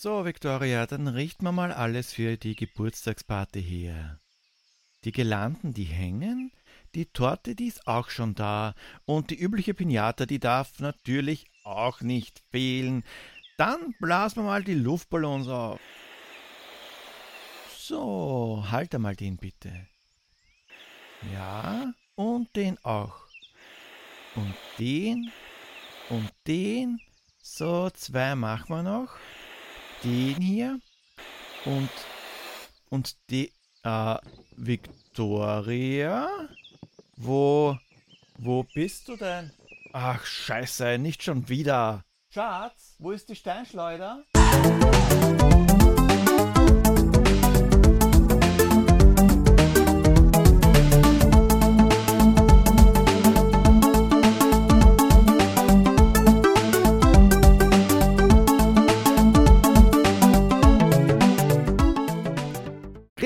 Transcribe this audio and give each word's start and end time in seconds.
So, 0.00 0.24
Victoria, 0.24 0.86
dann 0.86 1.08
richten 1.08 1.42
wir 1.42 1.50
mal 1.50 1.72
alles 1.72 2.12
für 2.12 2.36
die 2.36 2.54
Geburtstagsparty 2.54 3.60
her. 3.60 4.20
Die 5.02 5.10
Gelanden, 5.10 5.74
die 5.74 5.86
hängen, 5.86 6.52
die 6.94 7.06
Torte, 7.06 7.56
die 7.56 7.66
ist 7.66 7.88
auch 7.88 8.08
schon 8.08 8.36
da 8.36 8.76
und 9.06 9.30
die 9.30 9.34
übliche 9.40 9.74
Pinata, 9.74 10.24
die 10.24 10.38
darf 10.38 10.78
natürlich 10.78 11.46
auch 11.64 12.00
nicht 12.00 12.44
fehlen. 12.52 13.02
Dann 13.56 13.92
blasen 13.98 14.44
wir 14.44 14.46
mal 14.46 14.62
die 14.62 14.74
Luftballons 14.74 15.48
auf. 15.48 15.80
So, 17.76 18.64
halt 18.70 18.94
einmal 18.94 19.16
den 19.16 19.36
bitte. 19.36 19.88
Ja, 21.32 21.92
und 22.14 22.54
den 22.54 22.78
auch. 22.84 23.26
Und 24.36 24.54
den 24.78 25.32
und 26.08 26.30
den. 26.46 27.00
So, 27.42 27.90
zwei 27.90 28.36
machen 28.36 28.68
wir 28.68 28.84
noch. 28.84 29.16
Den 30.04 30.40
hier. 30.40 30.80
Und, 31.64 31.90
und 32.88 33.16
die, 33.30 33.52
äh, 33.82 34.16
Victoria? 34.56 36.28
Wo, 37.16 37.76
wo 38.38 38.62
bist 38.74 39.08
du 39.08 39.16
denn? 39.16 39.50
Ach, 39.92 40.24
scheiße, 40.24 40.98
nicht 40.98 41.22
schon 41.22 41.48
wieder. 41.48 42.04
Schatz, 42.30 42.94
wo 42.98 43.10
ist 43.10 43.28
die 43.28 43.36
Steinschleuder? 43.36 44.24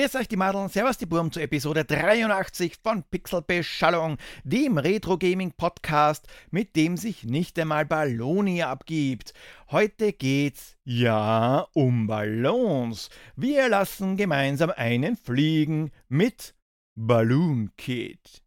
Grüß 0.03 0.15
euch 0.15 0.27
die 0.27 0.35
Madeln, 0.35 0.67
Servus 0.67 0.97
die 0.97 1.05
Burm 1.05 1.31
zur 1.31 1.43
Episode 1.43 1.85
83 1.85 2.75
von 2.83 3.03
Pixelbeschallung, 3.03 4.17
dem 4.43 4.77
Retro-Gaming-Podcast, 4.77 6.27
mit 6.51 6.75
dem 6.75 6.97
sich 6.97 7.23
nicht 7.23 7.57
einmal 7.57 7.85
Balloni 7.85 8.63
abgibt. 8.63 9.33
Heute 9.71 10.11
geht's, 10.11 10.75
ja, 10.83 11.65
um 11.71 12.07
Ballons. 12.07 13.11
Wir 13.37 13.69
lassen 13.69 14.17
gemeinsam 14.17 14.71
einen 14.71 15.15
fliegen 15.15 15.91
mit 16.09 16.53
Balloon 16.95 17.71
Kid. 17.77 18.43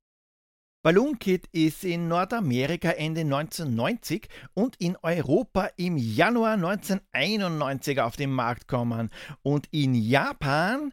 Balloon 0.82 1.18
Kid 1.18 1.48
ist 1.52 1.84
in 1.84 2.06
Nordamerika 2.06 2.90
Ende 2.90 3.22
1990 3.22 4.28
und 4.52 4.76
in 4.76 4.98
Europa 5.02 5.70
im 5.78 5.96
Januar 5.96 6.52
1991 6.52 7.98
auf 8.02 8.16
den 8.16 8.30
Markt 8.30 8.68
gekommen 8.68 9.08
und 9.42 9.68
in 9.70 9.94
Japan 9.94 10.92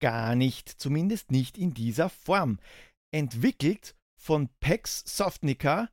gar 0.00 0.34
nicht, 0.34 0.68
zumindest 0.68 1.30
nicht 1.30 1.58
in 1.58 1.74
dieser 1.74 2.08
Form. 2.08 2.58
Entwickelt 3.12 3.94
von 4.16 4.48
Pex 4.60 5.02
Softnica, 5.06 5.88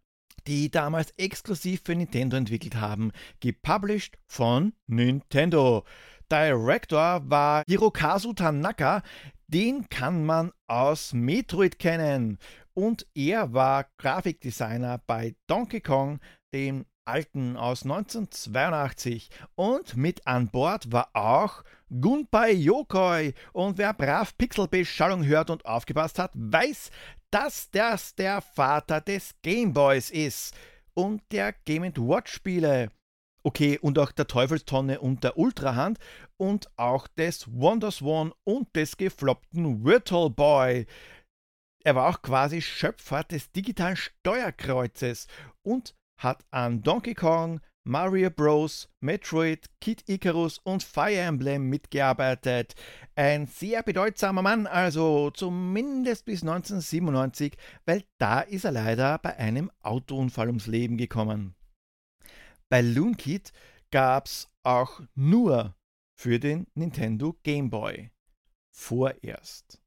die 0.48 0.70
damals 0.72 1.12
exklusiv 1.18 1.82
für 1.86 1.96
Nintendo 1.96 2.38
entwickelt 2.38 2.76
haben, 2.76 3.12
gepublished 3.40 4.18
von 4.28 4.74
Nintendo. 4.88 5.86
Director 6.32 7.30
war 7.30 7.64
Hirokazu 7.68 8.34
Tanaka, 8.34 9.04
den 9.48 9.88
kann 9.90 10.26
man 10.26 10.52
aus 10.68 11.14
Metroid 11.14 11.80
kennen. 11.80 12.40
Und 12.74 13.06
er 13.14 13.54
war 13.54 13.86
Grafikdesigner 13.98 15.00
bei 15.06 15.36
Donkey 15.48 15.82
Kong, 15.82 16.20
dem 16.54 16.86
alten 17.06 17.58
aus 17.58 17.84
1982. 17.84 19.30
Und 19.56 19.96
mit 19.98 20.26
an 20.28 20.50
Bord 20.50 20.92
war 20.92 21.10
auch 21.14 21.64
Gunpei 21.90 22.52
Yokoi. 22.52 23.34
Und 23.52 23.78
wer 23.78 23.94
brav 23.94 24.38
Pixelbeschallung 24.38 25.26
hört 25.26 25.50
und 25.50 25.66
aufgepasst 25.66 26.20
hat, 26.20 26.32
weiß, 26.36 26.92
dass 27.32 27.70
das 27.72 28.16
der 28.16 28.42
Vater 28.42 29.02
des 29.02 29.36
Gameboys 29.42 30.10
ist 30.12 30.56
und 30.94 31.22
der 31.32 31.54
Game 31.66 31.84
Watch 31.84 32.34
Spiele. 32.34 32.90
Okay, 33.44 33.78
und 33.80 34.00
auch 34.00 34.12
der 34.12 34.28
Teufelstonne 34.28 35.02
und 35.02 35.24
der 35.24 35.38
Ultrahand 35.38 36.00
und 36.38 36.70
auch 36.78 37.08
des 37.08 37.52
Wonderswan 37.52 38.32
und 38.46 38.74
des 38.76 38.96
gefloppten 38.96 39.84
Virtual 39.84 40.30
Boy. 40.30 40.86
Er 41.84 41.96
war 41.96 42.10
auch 42.10 42.22
quasi 42.22 42.62
Schöpfer 42.62 43.26
des 43.26 43.52
digitalen 43.52 43.98
Steuerkreuzes 43.98 45.28
und 45.62 45.94
hat 46.24 46.46
an 46.52 46.82
Donkey 46.82 47.14
Kong, 47.14 47.60
Mario 47.86 48.30
Bros., 48.30 48.88
Metroid, 49.02 49.70
Kid 49.82 50.04
Icarus 50.08 50.58
und 50.60 50.84
Fire 50.84 51.20
Emblem 51.20 51.70
mitgearbeitet. 51.70 52.76
Ein 53.16 53.46
sehr 53.46 53.84
bedeutsamer 53.84 54.42
Mann, 54.42 54.66
also 54.68 55.32
zumindest 55.32 56.26
bis 56.26 56.44
1997, 56.44 57.58
weil 57.86 58.06
da 58.18 58.40
ist 58.40 58.64
er 58.64 58.72
leider 58.72 59.18
bei 59.20 59.36
einem 59.38 59.70
Autounfall 59.82 60.48
ums 60.48 60.68
Leben 60.68 60.98
gekommen. 60.98 61.56
Bei 62.70 62.82
Loon 62.82 63.18
Kid 63.18 63.52
gab's 63.92 64.50
auch 64.64 65.02
nur 65.14 65.76
für 66.16 66.40
den 66.40 66.68
Nintendo 66.74 67.38
Game 67.44 67.70
Boy. 67.70 68.12
Vorerst. 68.72 69.82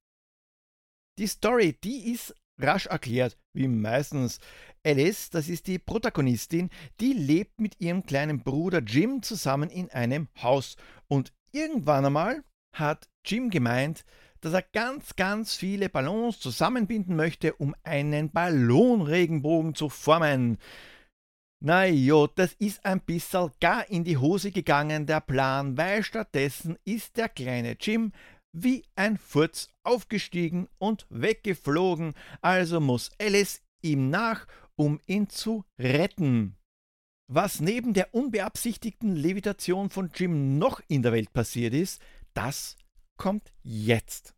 Die 1.19 1.27
Story, 1.27 1.79
die 1.83 2.13
ist 2.13 2.35
rasch 2.59 2.87
erklärt, 2.87 3.39
wie 3.55 3.69
meistens. 3.69 4.39
Alice, 4.87 5.31
das 5.31 5.49
ist 5.49 5.67
die 5.67 5.81
Protagonistin, 5.81 6.71
die 7.01 7.13
lebt 7.13 7.61
mit 7.61 7.81
ihrem 7.81 8.07
kleinen 8.07 8.45
Bruder 8.45 8.79
Jim 8.79 9.21
zusammen 9.21 9.69
in 9.69 9.91
einem 9.91 10.29
Haus. 10.41 10.77
Und 11.09 11.33
irgendwann 11.51 12.07
einmal 12.07 12.45
hat 12.73 13.09
Jim 13.25 13.51
gemeint, 13.51 14.05
dass 14.41 14.53
er 14.53 14.63
ganz, 14.63 15.17
ganz 15.17 15.57
viele 15.57 15.89
Ballons 15.89 16.39
zusammenbinden 16.39 17.17
möchte, 17.17 17.55
um 17.55 17.75
einen 17.83 18.31
Ballonregenbogen 18.31 19.75
zu 19.75 19.89
formen. 19.89 20.59
Na 21.59 21.87
jo, 21.87 22.29
das 22.29 22.53
ist 22.53 22.85
ein 22.85 23.01
bisschen 23.01 23.51
gar 23.61 23.91
in 23.91 24.05
die 24.05 24.19
Hose 24.19 24.53
gegangen, 24.53 25.07
der 25.07 25.21
Plan, 25.21 25.77
weil 25.77 26.05
stattdessen 26.05 26.79
ist 26.85 27.17
der 27.17 27.29
kleine 27.29 27.77
Jim 27.81 28.13
wie 28.53 28.85
ein 28.95 29.19
Furz 29.19 29.71
aufgestiegen 29.83 30.69
und 30.79 31.07
weggeflogen, 31.11 32.15
also 32.41 32.81
muss 32.81 33.11
Alice 33.19 33.63
ihm 33.83 34.11
nach, 34.11 34.47
um 34.77 35.01
ihn 35.07 35.29
zu 35.29 35.65
retten. 35.79 36.57
Was 37.29 37.61
neben 37.61 37.93
der 37.93 38.15
unbeabsichtigten 38.15 39.17
Levitation 39.17 39.91
von 39.91 40.11
Jim 40.15 40.59
noch 40.59 40.81
in 40.87 41.03
der 41.03 41.13
Welt 41.13 41.33
passiert 41.33 41.75
ist, 41.75 42.01
das 42.35 42.77
kommt 43.17 43.53
jetzt. 43.63 44.37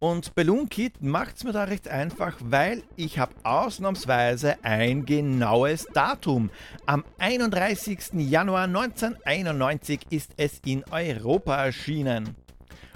Und 0.00 0.34
Balloon 0.34 0.70
Kid 0.70 1.02
macht 1.02 1.36
es 1.36 1.44
mir 1.44 1.52
da 1.52 1.64
recht 1.64 1.86
einfach, 1.86 2.34
weil 2.40 2.82
ich 2.96 3.18
habe 3.18 3.34
ausnahmsweise 3.42 4.56
ein 4.64 5.04
genaues 5.04 5.86
Datum. 5.92 6.48
Am 6.86 7.04
31. 7.18 8.14
Januar 8.14 8.64
1991 8.64 10.06
ist 10.08 10.32
es 10.38 10.60
in 10.64 10.84
Europa 10.90 11.66
erschienen. 11.66 12.34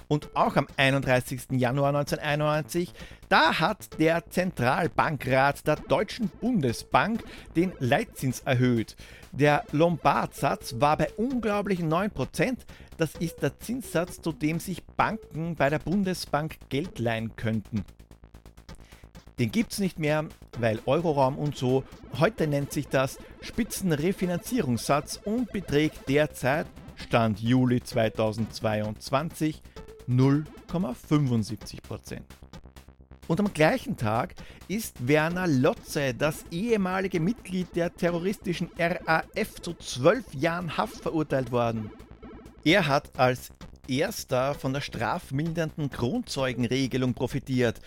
Und 0.07 0.35
auch 0.35 0.55
am 0.55 0.67
31. 0.77 1.47
Januar 1.51 1.89
1991, 1.89 2.93
da 3.27 3.59
hat 3.59 3.99
der 3.99 4.29
Zentralbankrat 4.29 5.65
der 5.65 5.77
Deutschen 5.77 6.29
Bundesbank 6.29 7.23
den 7.55 7.73
Leitzins 7.79 8.41
erhöht. 8.41 8.95
Der 9.31 9.63
Lombardsatz 9.71 10.75
war 10.79 10.97
bei 10.97 11.11
unglaublichen 11.17 11.91
9%. 11.91 12.57
Das 12.97 13.15
ist 13.15 13.41
der 13.41 13.59
Zinssatz, 13.59 14.21
zu 14.21 14.31
dem 14.31 14.59
sich 14.59 14.85
Banken 14.85 15.55
bei 15.55 15.69
der 15.69 15.79
Bundesbank 15.79 16.57
Geld 16.69 16.99
leihen 16.99 17.35
könnten. 17.35 17.83
Den 19.39 19.51
gibt 19.51 19.73
es 19.73 19.79
nicht 19.79 19.99
mehr, 19.99 20.25
weil 20.59 20.79
Euroraum 20.85 21.37
und 21.37 21.57
so. 21.57 21.83
Heute 22.19 22.47
nennt 22.47 22.71
sich 22.71 22.87
das 22.87 23.17
Spitzenrefinanzierungssatz 23.41 25.19
und 25.25 25.51
beträgt 25.51 26.07
derzeit, 26.07 26.67
Stand 26.95 27.41
Juli 27.41 27.83
2022, 27.83 29.61
0,75% 30.07 32.21
Und 33.27 33.39
am 33.39 33.53
gleichen 33.53 33.97
Tag 33.97 34.35
ist 34.67 35.07
Werner 35.07 35.47
Lotze, 35.47 36.13
das 36.13 36.45
ehemalige 36.51 37.19
Mitglied 37.19 37.75
der 37.75 37.93
terroristischen 37.93 38.69
RAF, 38.77 39.61
zu 39.61 39.73
zwölf 39.73 40.33
Jahren 40.33 40.77
Haft 40.77 40.97
verurteilt 40.97 41.51
worden. 41.51 41.91
Er 42.63 42.87
hat 42.87 43.17
als 43.17 43.51
erster 43.87 44.55
von 44.55 44.73
der 44.73 44.81
strafmildernden 44.81 45.89
Kronzeugenregelung 45.89 47.13
profitiert. 47.13 47.79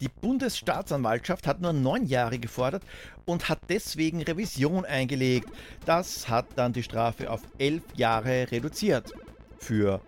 Die 0.00 0.08
Bundesstaatsanwaltschaft 0.08 1.46
hat 1.46 1.60
nur 1.60 1.72
neun 1.72 2.06
Jahre 2.06 2.38
gefordert 2.38 2.82
und 3.24 3.48
hat 3.48 3.60
deswegen 3.68 4.22
Revision 4.22 4.84
eingelegt. 4.84 5.48
Das 5.86 6.28
hat 6.28 6.46
dann 6.56 6.72
die 6.72 6.82
Strafe 6.82 7.30
auf 7.30 7.42
elf 7.58 7.82
Jahre 7.94 8.50
reduziert. 8.50 9.12
Für 9.58 10.00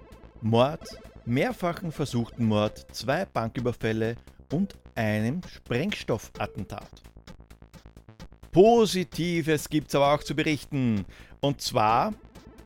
Mord, 0.43 0.83
mehrfachen 1.27 1.93
versuchten 1.93 2.47
Mord, 2.47 2.87
zwei 2.93 3.25
Banküberfälle 3.25 4.17
und 4.53 4.77
einem 4.95 5.41
Sprengstoffattentat. 5.47 7.03
Positives 8.53 9.69
gibt 9.69 9.89
es 9.89 9.95
aber 9.95 10.15
auch 10.15 10.23
zu 10.23 10.35
berichten. 10.35 11.05
Und 11.41 11.61
zwar 11.61 12.15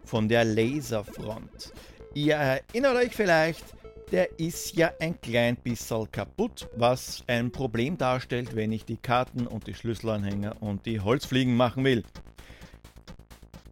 von 0.04 0.28
der 0.28 0.44
Laserfront. 0.44 1.72
Ihr 2.14 2.36
erinnert 2.36 2.96
euch 2.96 3.14
vielleicht, 3.14 3.64
der 4.12 4.38
ist 4.38 4.76
ja 4.76 4.92
ein 5.00 5.20
klein 5.20 5.56
bisschen 5.56 6.10
kaputt, 6.10 6.68
was 6.76 7.22
ein 7.26 7.50
Problem 7.50 7.96
darstellt, 7.96 8.54
wenn 8.56 8.72
ich 8.72 8.84
die 8.84 8.96
Karten 8.96 9.46
und 9.46 9.66
die 9.66 9.74
Schlüsselanhänger 9.74 10.60
und 10.60 10.86
die 10.86 11.00
Holzfliegen 11.00 11.56
machen 11.56 11.84
will. 11.84 12.04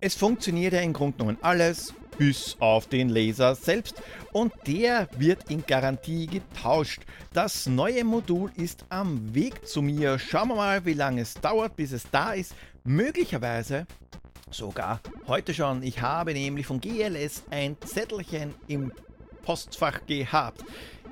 Es 0.01 0.15
funktioniert 0.15 0.73
ja 0.73 0.81
im 0.81 0.93
Grunde 0.93 1.19
genommen 1.19 1.39
alles, 1.41 1.93
bis 2.19 2.57
auf 2.59 2.89
den 2.89 3.09
Laser 3.09 3.55
selbst 3.55 4.03
und 4.33 4.53
der 4.67 5.09
wird 5.17 5.51
in 5.51 5.65
Garantie 5.65 6.27
getauscht. 6.27 7.03
Das 7.33 7.67
neue 7.67 8.05
Modul 8.05 8.51
ist 8.57 8.85
am 8.89 9.35
Weg 9.35 9.67
zu 9.67 9.81
mir. 9.81 10.19
Schauen 10.19 10.49
wir 10.49 10.57
mal, 10.57 10.85
wie 10.85 10.95
lange 10.95 11.23
es 11.23 11.35
dauert, 11.35 11.77
bis 11.77 11.93
es 11.93 12.11
da 12.11 12.33
ist. 12.33 12.55
Möglicherweise 12.85 13.87
sogar 14.51 15.01
heute 15.27 15.55
schon. 15.55 15.83
Ich 15.83 16.03
habe 16.03 16.33
nämlich 16.33 16.67
von 16.67 16.81
GLS 16.81 17.45
ein 17.51 17.77
Zettelchen 17.85 18.55
im 18.67 18.93
Postfach 19.43 20.05
gehabt. 20.07 20.65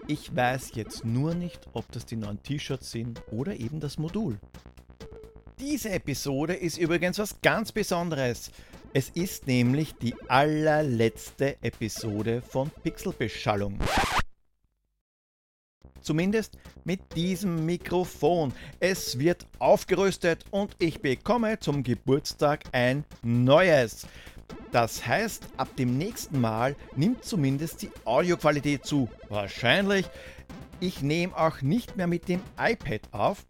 Ich 0.08 0.34
weiß 0.34 0.72
jetzt 0.74 1.04
nur 1.04 1.34
nicht, 1.34 1.60
ob 1.72 1.90
das 1.92 2.06
die 2.06 2.16
neuen 2.16 2.42
T-Shirts 2.42 2.90
sind 2.90 3.22
oder 3.30 3.56
eben 3.56 3.80
das 3.80 3.98
Modul. 3.98 4.38
Diese 5.58 5.90
Episode 5.90 6.54
ist 6.54 6.76
übrigens 6.76 7.18
was 7.18 7.40
ganz 7.40 7.72
Besonderes. 7.72 8.50
Es 8.96 9.10
ist 9.10 9.46
nämlich 9.46 9.94
die 9.96 10.14
allerletzte 10.26 11.62
Episode 11.62 12.40
von 12.40 12.70
Pixelbeschallung. 12.82 13.78
Zumindest 16.00 16.56
mit 16.84 17.14
diesem 17.14 17.66
Mikrofon. 17.66 18.54
Es 18.81 19.19
wird 19.19 19.46
aufgerüstet 19.58 20.46
und 20.50 20.76
ich 20.78 21.02
bekomme 21.02 21.58
zum 21.58 21.82
Geburtstag 21.82 22.64
ein 22.72 23.04
neues. 23.22 24.06
Das 24.72 25.06
heißt, 25.06 25.46
ab 25.58 25.76
dem 25.76 25.99
nächsten 25.99 26.40
Mal 26.40 26.75
nimmt 26.96 27.22
zumindest 27.22 27.82
die 27.82 27.90
Audioqualität 28.06 28.87
zu. 28.87 29.10
Wahrscheinlich. 29.28 30.06
Ich 30.81 31.02
nehme 31.02 31.37
auch 31.37 31.60
nicht 31.60 31.99
mehr 31.99 32.06
mit 32.06 32.28
dem 32.28 32.40
iPad 32.58 33.02
auf, 33.12 33.44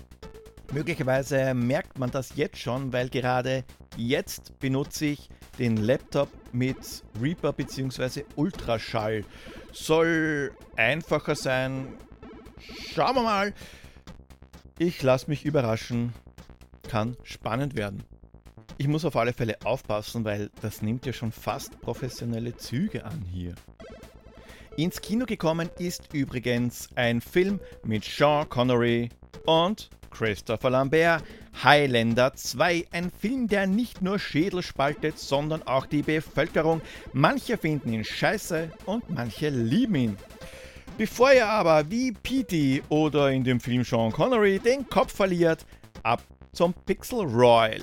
Möglicherweise 0.73 1.55
merkt 1.55 1.99
man 1.99 2.11
das 2.11 2.35
jetzt 2.35 2.59
schon, 2.59 2.93
weil 2.93 3.09
gerade 3.09 3.65
jetzt 3.97 4.59
benutze 4.59 5.07
ich 5.07 5.29
den 5.59 5.77
Laptop 5.77 6.29
mit 6.53 7.03
Reaper 7.21 7.53
bzw. 7.53 8.25
Ultraschall. 8.37 9.25
Soll 9.73 10.53
einfacher 10.77 11.35
sein. 11.35 11.95
Schauen 12.93 13.17
wir 13.17 13.23
mal. 13.23 13.55
Ich 14.79 15.03
lasse 15.03 15.29
mich 15.29 15.45
überraschen. 15.45 16.13
Kann 16.89 17.17
spannend 17.23 17.77
werden. 17.77 18.05
Ich 18.79 18.89
muss 18.89 19.05
auf 19.05 19.17
alle 19.17 19.33
Fälle 19.33 19.57
aufpassen, 19.65 20.25
weil 20.25 20.51
das 20.61 20.83
nimmt 20.83 21.07
ja 21.07 21.13
schon 21.13 21.33
fast 21.33 21.81
professionelle 21.81 22.57
Züge 22.57 23.05
an 23.05 23.23
hier. 23.23 23.55
Ins 24.77 25.01
Kino 25.01 25.25
gekommen 25.25 25.71
ist 25.79 26.13
übrigens 26.13 26.91
ein 26.95 27.23
Film 27.23 27.61
mit 27.83 28.05
Sean 28.05 28.47
Connery 28.51 29.09
und 29.47 29.89
Christopher 30.11 30.71
Lambert, 30.71 31.23
Highlander 31.63 32.35
2, 32.35 32.87
ein 32.91 33.11
Film, 33.11 33.49
der 33.49 33.67
nicht 33.67 34.03
nur 34.03 34.19
Schädel 34.19 34.63
spaltet, 34.63 35.19
sondern 35.19 35.63
auch 35.63 35.87
die 35.87 36.03
Bevölkerung. 36.03 36.81
Manche 37.13 37.59
finden 37.59 37.93
ihn 37.93 38.05
scheiße 38.05 38.71
und 38.85 39.09
manche 39.11 39.49
lieben 39.49 39.95
ihn. 39.95 40.17
Bevor 40.99 41.31
er 41.31 41.49
aber 41.49 41.91
wie 41.91 42.13
Petey 42.13 42.83
oder 42.89 43.31
in 43.31 43.45
dem 43.45 43.61
Film 43.61 43.85
Sean 43.85 44.13
Connery 44.13 44.59
den 44.59 44.89
Kopf 44.89 45.15
verliert, 45.15 45.67
ab 46.03 46.23
zum 46.53 46.73
Pixel 46.73 47.21
Royal. 47.21 47.83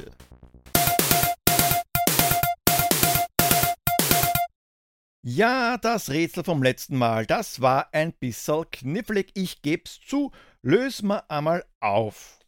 Ja, 5.26 5.78
das 5.78 6.10
Rätsel 6.10 6.44
vom 6.44 6.62
letzten 6.62 6.98
Mal, 6.98 7.26
das 7.26 7.62
war 7.62 7.88
ein 7.94 8.12
bisschen 8.12 8.70
knifflig, 8.72 9.32
ich 9.36 9.62
geb's 9.62 10.02
zu, 10.06 10.34
lösen 10.64 11.08
wir 11.08 11.30
einmal 11.30 11.66
auf. 11.80 12.40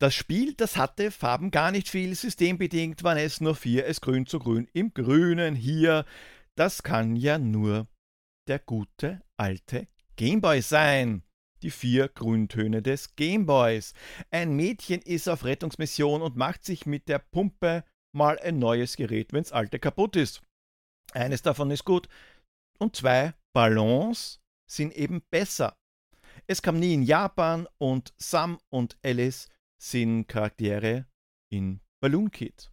Das 0.00 0.14
Spiel, 0.14 0.54
das 0.54 0.76
hatte 0.76 1.10
Farben 1.10 1.50
gar 1.50 1.70
nicht 1.70 1.88
viel, 1.88 2.14
systembedingt 2.14 3.02
waren 3.04 3.18
es 3.18 3.40
nur 3.40 3.54
vier, 3.54 3.86
es 3.86 4.00
grün 4.00 4.26
zu 4.26 4.38
grün 4.38 4.68
im 4.72 4.92
Grünen 4.94 5.54
hier. 5.54 6.04
Das 6.56 6.82
kann 6.82 7.16
ja 7.16 7.38
nur 7.38 7.86
der 8.48 8.58
gute 8.58 9.22
alte 9.36 9.88
Gameboy 10.16 10.60
sein. 10.60 11.22
Die 11.62 11.70
vier 11.70 12.08
Grüntöne 12.08 12.82
des 12.82 13.14
Gameboys. 13.14 13.94
Ein 14.32 14.56
Mädchen 14.56 15.00
ist 15.00 15.28
auf 15.28 15.44
Rettungsmission 15.44 16.20
und 16.20 16.36
macht 16.36 16.64
sich 16.64 16.86
mit 16.86 17.08
der 17.08 17.20
Pumpe 17.20 17.84
mal 18.12 18.40
ein 18.40 18.58
neues 18.58 18.96
Gerät, 18.96 19.32
wenn's 19.32 19.52
alte 19.52 19.78
kaputt 19.78 20.16
ist. 20.16 20.42
Eines 21.12 21.42
davon 21.42 21.70
ist 21.70 21.84
gut 21.84 22.08
und 22.78 22.96
zwei 22.96 23.34
Ballons 23.52 24.40
sind 24.68 24.92
eben 24.96 25.22
besser. 25.30 25.76
Es 26.46 26.60
kam 26.60 26.78
nie 26.78 26.94
in 26.94 27.02
Japan 27.02 27.68
und 27.78 28.12
Sam 28.18 28.58
und 28.70 28.98
Alice 29.04 29.48
sind 29.80 30.26
Charaktere 30.26 31.06
in 31.50 31.80
Balloon 32.00 32.30
Kid. 32.30 32.70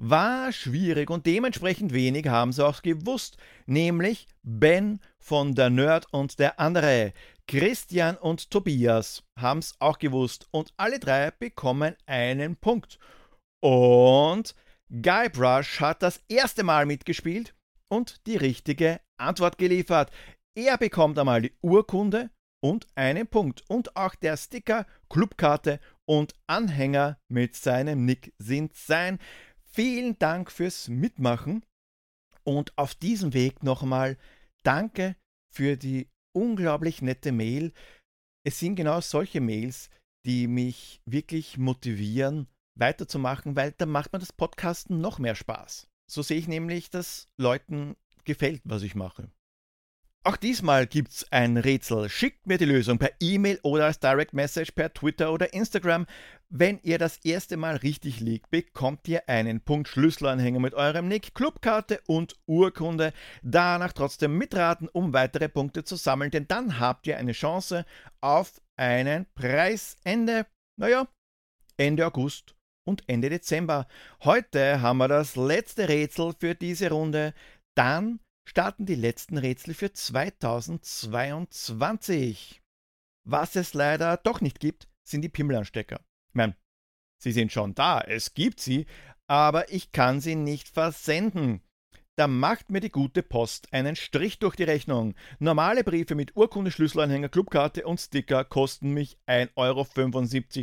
War 0.00 0.52
schwierig 0.52 1.10
und 1.10 1.26
dementsprechend 1.26 1.92
wenig 1.92 2.28
haben 2.28 2.52
sie 2.52 2.64
auch 2.64 2.82
gewusst, 2.82 3.36
nämlich 3.66 4.28
Ben 4.44 5.00
von 5.18 5.56
der 5.56 5.70
Nerd 5.70 6.06
und 6.12 6.38
der 6.38 6.60
andere. 6.60 7.12
Christian 7.48 8.16
und 8.16 8.50
Tobias 8.50 9.24
haben 9.36 9.58
es 9.58 9.74
auch 9.80 9.98
gewusst 9.98 10.46
und 10.52 10.72
alle 10.76 11.00
drei 11.00 11.32
bekommen 11.32 11.96
einen 12.06 12.56
Punkt. 12.56 13.00
Und 13.60 14.54
Guybrush 14.90 15.80
hat 15.80 16.02
das 16.02 16.22
erste 16.28 16.62
Mal 16.62 16.86
mitgespielt 16.86 17.56
und 17.90 18.24
die 18.26 18.36
richtige 18.36 19.00
Antwort 19.16 19.58
geliefert. 19.58 20.12
Er 20.54 20.78
bekommt 20.78 21.18
einmal 21.18 21.42
die 21.42 21.56
Urkunde 21.60 22.30
und 22.60 22.86
einen 22.94 23.26
Punkt. 23.26 23.64
Und 23.68 23.96
auch 23.96 24.14
der 24.14 24.36
Sticker, 24.36 24.86
Clubkarte 25.08 25.80
und 26.04 26.34
Anhänger 26.46 27.18
mit 27.28 27.56
seinem 27.56 28.04
Nick 28.04 28.34
sind 28.38 28.74
sein. 28.74 29.18
Vielen 29.62 30.18
Dank 30.18 30.50
fürs 30.50 30.88
Mitmachen. 30.88 31.64
Und 32.44 32.76
auf 32.78 32.94
diesem 32.94 33.34
Weg 33.34 33.62
nochmal 33.62 34.16
danke 34.62 35.16
für 35.52 35.76
die 35.76 36.08
unglaublich 36.32 37.02
nette 37.02 37.32
Mail. 37.32 37.72
Es 38.44 38.58
sind 38.58 38.76
genau 38.76 39.00
solche 39.00 39.40
Mails, 39.40 39.90
die 40.24 40.46
mich 40.46 41.02
wirklich 41.04 41.58
motivieren, 41.58 42.48
weiterzumachen, 42.74 43.56
weil 43.56 43.72
da 43.72 43.86
macht 43.86 44.12
mir 44.12 44.18
das 44.18 44.32
Podcasten 44.32 45.00
noch 45.00 45.18
mehr 45.18 45.34
Spaß. 45.34 45.88
So 46.10 46.22
sehe 46.22 46.38
ich 46.38 46.48
nämlich, 46.48 46.90
dass 46.90 47.26
Leuten 47.36 47.96
gefällt, 48.24 48.62
was 48.64 48.82
ich 48.82 48.94
mache. 48.94 49.30
Auch 50.24 50.36
diesmal 50.36 50.86
gibt's 50.86 51.26
ein 51.30 51.56
Rätsel. 51.56 52.08
Schickt 52.08 52.46
mir 52.46 52.58
die 52.58 52.64
Lösung 52.64 52.98
per 52.98 53.12
E-Mail 53.20 53.60
oder 53.62 53.86
als 53.86 54.00
Direct 54.00 54.34
Message 54.34 54.72
per 54.72 54.92
Twitter 54.92 55.32
oder 55.32 55.54
Instagram. 55.54 56.06
Wenn 56.50 56.80
ihr 56.82 56.98
das 56.98 57.18
erste 57.24 57.56
Mal 57.56 57.76
richtig 57.76 58.20
liegt, 58.20 58.50
bekommt 58.50 59.06
ihr 59.06 59.28
einen 59.28 59.60
Punkt 59.60 59.88
Schlüsselanhänger 59.88 60.60
mit 60.60 60.74
eurem 60.74 61.08
Nick, 61.08 61.34
Clubkarte 61.34 62.00
und 62.06 62.36
Urkunde. 62.46 63.12
Danach 63.42 63.92
trotzdem 63.92 64.36
mitraten, 64.36 64.88
um 64.88 65.12
weitere 65.12 65.48
Punkte 65.48 65.84
zu 65.84 65.96
sammeln, 65.96 66.30
denn 66.30 66.48
dann 66.48 66.80
habt 66.80 67.06
ihr 67.06 67.16
eine 67.16 67.32
Chance 67.32 67.86
auf 68.20 68.60
einen 68.76 69.26
Preisende. 69.34 70.46
Naja, 70.78 71.06
Ende 71.76 72.06
August 72.06 72.54
und 72.86 73.02
Ende 73.08 73.30
Dezember. 73.30 73.86
Heute 74.24 74.80
haben 74.80 74.98
wir 74.98 75.08
das 75.08 75.36
letzte 75.36 75.88
Rätsel 75.88 76.34
für 76.38 76.54
diese 76.54 76.90
Runde. 76.90 77.34
Dann 77.76 78.20
starten 78.48 78.86
die 78.86 78.94
letzten 78.94 79.36
Rätsel 79.36 79.74
für 79.74 79.92
2022. 79.92 82.62
Was 83.24 83.56
es 83.56 83.74
leider 83.74 84.16
doch 84.16 84.40
nicht 84.40 84.58
gibt, 84.58 84.88
sind 85.04 85.20
die 85.20 85.28
Pimmelanstecker. 85.28 86.00
Ich 86.30 86.34
meine, 86.34 86.56
sie 87.18 87.32
sind 87.32 87.52
schon 87.52 87.74
da, 87.74 88.00
es 88.00 88.32
gibt 88.32 88.60
sie, 88.60 88.86
aber 89.26 89.70
ich 89.70 89.92
kann 89.92 90.22
sie 90.22 90.34
nicht 90.34 90.68
versenden. 90.68 91.60
Da 92.16 92.26
macht 92.26 92.70
mir 92.70 92.80
die 92.80 92.90
gute 92.90 93.22
Post 93.22 93.70
einen 93.72 93.94
Strich 93.94 94.38
durch 94.38 94.56
die 94.56 94.64
Rechnung. 94.64 95.14
Normale 95.38 95.84
Briefe 95.84 96.14
mit 96.14 96.34
Urkunde, 96.34 96.70
Schlüsselanhänger, 96.70 97.28
Clubkarte 97.28 97.86
und 97.86 98.00
Sticker 98.00 98.44
kosten 98.44 98.94
mich 98.94 99.18
1,75 99.26 99.50
Euro 99.56 99.86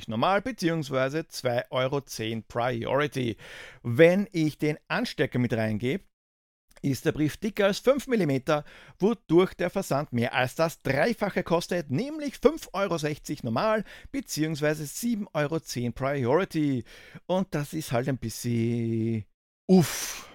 normal 0.07 0.41
bzw. 0.41 1.19
2,10 1.19 1.69
Euro 1.69 2.01
Priority. 2.47 3.37
Wenn 3.83 4.27
ich 4.31 4.57
den 4.57 4.79
Anstecker 4.87 5.37
mit 5.39 5.53
reingebe, 5.53 6.03
ist 6.85 7.05
der 7.05 7.11
Brief 7.11 7.37
dicker 7.37 7.65
als 7.65 7.79
5 7.79 8.07
mm, 8.07 8.61
wodurch 8.99 9.53
der 9.55 9.69
Versand 9.69 10.13
mehr 10.13 10.33
als 10.33 10.55
das 10.55 10.81
Dreifache 10.81 11.43
kostet, 11.43 11.89
nämlich 11.89 12.35
5,60 12.35 12.71
Euro 12.73 13.39
normal 13.43 13.83
bzw. 14.11 14.83
7,10 14.83 15.27
Euro 15.33 15.91
Priority. 15.91 16.83
Und 17.25 17.53
das 17.55 17.73
ist 17.73 17.91
halt 17.91 18.07
ein 18.07 18.17
bisschen 18.17 19.25
uff. 19.67 20.29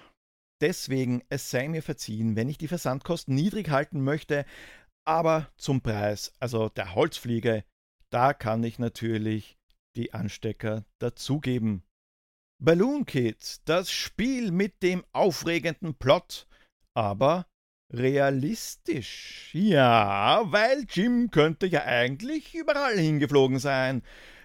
Deswegen, 0.61 1.23
es 1.29 1.49
sei 1.49 1.67
mir 1.67 1.81
verziehen, 1.81 2.35
wenn 2.35 2.49
ich 2.49 2.57
die 2.57 2.67
Versandkosten 2.67 3.33
niedrig 3.33 3.69
halten 3.69 4.03
möchte, 4.03 4.45
aber 5.05 5.49
zum 5.57 5.81
Preis, 5.81 6.33
also 6.39 6.69
der 6.69 6.93
Holzfliege, 6.93 7.63
da 8.11 8.33
kann 8.33 8.63
ich 8.63 8.77
natürlich 8.77 9.57
die 9.95 10.13
Anstecker 10.13 10.85
dazugeben. 10.99 11.83
Balloon 12.63 13.07
Kid, 13.07 13.59
das 13.65 13.89
Spiel 13.89 14.51
mit 14.51 14.83
dem 14.83 15.03
aufregenden 15.13 15.95
Plot, 15.95 16.45
aber 16.93 17.47
realistisch. 17.91 19.49
Ja, 19.53 20.43
weil 20.45 20.85
Jim 20.87 21.31
könnte 21.31 21.65
ja 21.65 21.85
eigentlich 21.85 22.53
überall 22.53 22.99
hingeflogen 22.99 23.57
sein. 23.57 24.03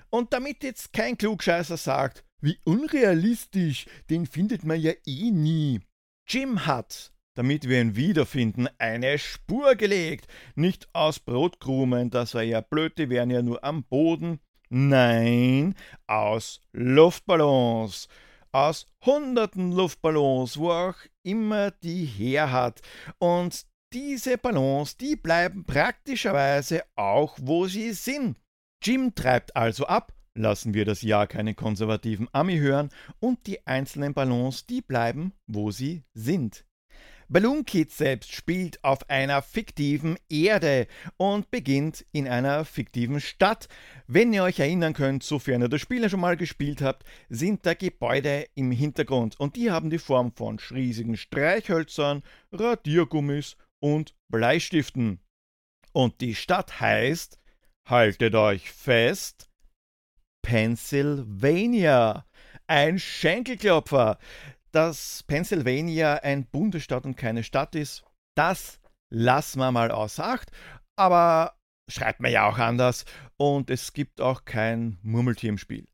Und 0.08 0.32
damit 0.32 0.64
jetzt 0.64 0.94
kein 0.94 1.18
Klugscheißer 1.18 1.76
sagt, 1.76 2.25
wie 2.40 2.58
unrealistisch, 2.64 3.85
den 4.08 4.25
findet 4.25 4.64
man 4.64 4.80
ja 4.80 4.92
eh 5.04 5.30
nie. 5.30 5.82
Jim 6.26 6.64
hat, 6.64 7.12
damit 7.35 7.68
wir 7.68 7.82
ihn 7.82 7.96
wiederfinden, 7.96 8.66
eine 8.78 9.18
Spur 9.18 9.75
gelegt. 9.75 10.26
Nicht 10.54 10.88
aus 10.94 11.20
Brotkrumen, 11.20 12.08
das 12.08 12.32
war 12.32 12.42
ja 12.42 12.62
blöd, 12.62 12.96
die 12.96 13.11
wären 13.11 13.28
ja 13.28 13.42
nur 13.42 13.62
am 13.62 13.85
Boden, 13.85 14.40
Nein, 14.68 15.75
aus 16.06 16.61
Luftballons. 16.73 18.08
Aus 18.52 18.87
hunderten 19.04 19.73
Luftballons, 19.73 20.58
wo 20.58 20.70
auch 20.70 20.96
immer 21.23 21.70
die 21.70 22.04
her 22.04 22.50
hat. 22.52 22.80
Und 23.18 23.66
diese 23.92 24.37
Ballons, 24.37 24.96
die 24.96 25.16
bleiben 25.16 25.64
praktischerweise 25.64 26.82
auch, 26.96 27.38
wo 27.40 27.66
sie 27.66 27.92
sind. 27.92 28.37
Jim 28.82 29.14
treibt 29.14 29.56
also 29.56 29.87
ab, 29.87 30.12
lassen 30.35 30.75
wir 30.75 30.85
das 30.85 31.02
Ja 31.02 31.26
keinen 31.26 31.56
konservativen 31.56 32.28
Ami 32.32 32.58
hören, 32.58 32.90
und 33.20 33.46
die 33.46 33.66
einzelnen 33.66 34.12
Ballons, 34.12 34.66
die 34.66 34.82
bleiben, 34.82 35.32
wo 35.46 35.70
sie 35.70 36.04
sind. 36.12 36.65
Balloon 37.28 37.64
Kid 37.64 37.90
selbst 37.90 38.33
spielt 38.33 38.83
auf 38.85 39.11
einer 39.11 39.42
fiktiven 39.42 40.16
Erde 40.28 40.87
und 41.16 41.50
beginnt 41.50 42.06
in 42.12 42.28
einer 42.28 42.64
fiktiven 42.64 43.21
Stadt. 43.21 43.68
Wenn 44.06 44.33
ihr 44.33 44.45
euch 44.45 44.61
erinnern 44.61 44.92
könnt, 44.92 45.25
sofern 45.25 45.62
ihr 45.62 45.68
das 45.68 45.80
Spiel 45.80 46.09
schon 46.09 46.21
mal 46.21 46.37
gespielt 46.37 46.83
habt, 46.83 47.04
sind 47.28 47.66
da 47.66 47.75
Gebäude 47.75 48.47
im 48.54 48.71
Hintergrund 48.71 49.40
und 49.40 49.56
die 49.56 49.73
haben 49.73 49.90
die 49.90 49.99
Form 49.99 50.33
von 50.33 50.59
riesigen 50.71 51.16
Streichhölzern, 51.16 52.23
Radiergummis 52.52 53.56
und 53.80 54.14
Bleistiften. 54.28 55.21
Und 55.92 56.21
die 56.21 56.35
Stadt 56.35 56.80
heißt, 56.80 57.40
haltet 57.87 58.35
euch 58.35 58.71
fest, 58.71 59.50
Pennsylvania. 60.42 62.25
Ein 62.68 62.99
Schenkelklopfer 62.99 64.18
dass 64.73 65.23
Pennsylvania 65.25 66.14
ein 66.16 66.46
Bundesstaat 66.46 67.04
und 67.04 67.16
keine 67.16 67.42
Stadt 67.42 67.75
ist, 67.75 68.04
das 68.37 68.80
lassen 69.11 69.58
wir 69.58 69.73
mal 69.73 69.90
außer 69.90 70.25
Acht. 70.25 70.50
Aber 70.96 71.56
schreibt 71.90 72.20
man 72.20 72.32
ja 72.32 72.49
auch 72.49 72.58
anders 72.58 73.04
und 73.37 73.70
es 73.70 73.92
gibt 73.92 74.20
auch 74.20 74.44
kein 74.44 74.99
Murmeltier 75.02 75.50
im 75.50 75.58
Spiel. 75.58 75.87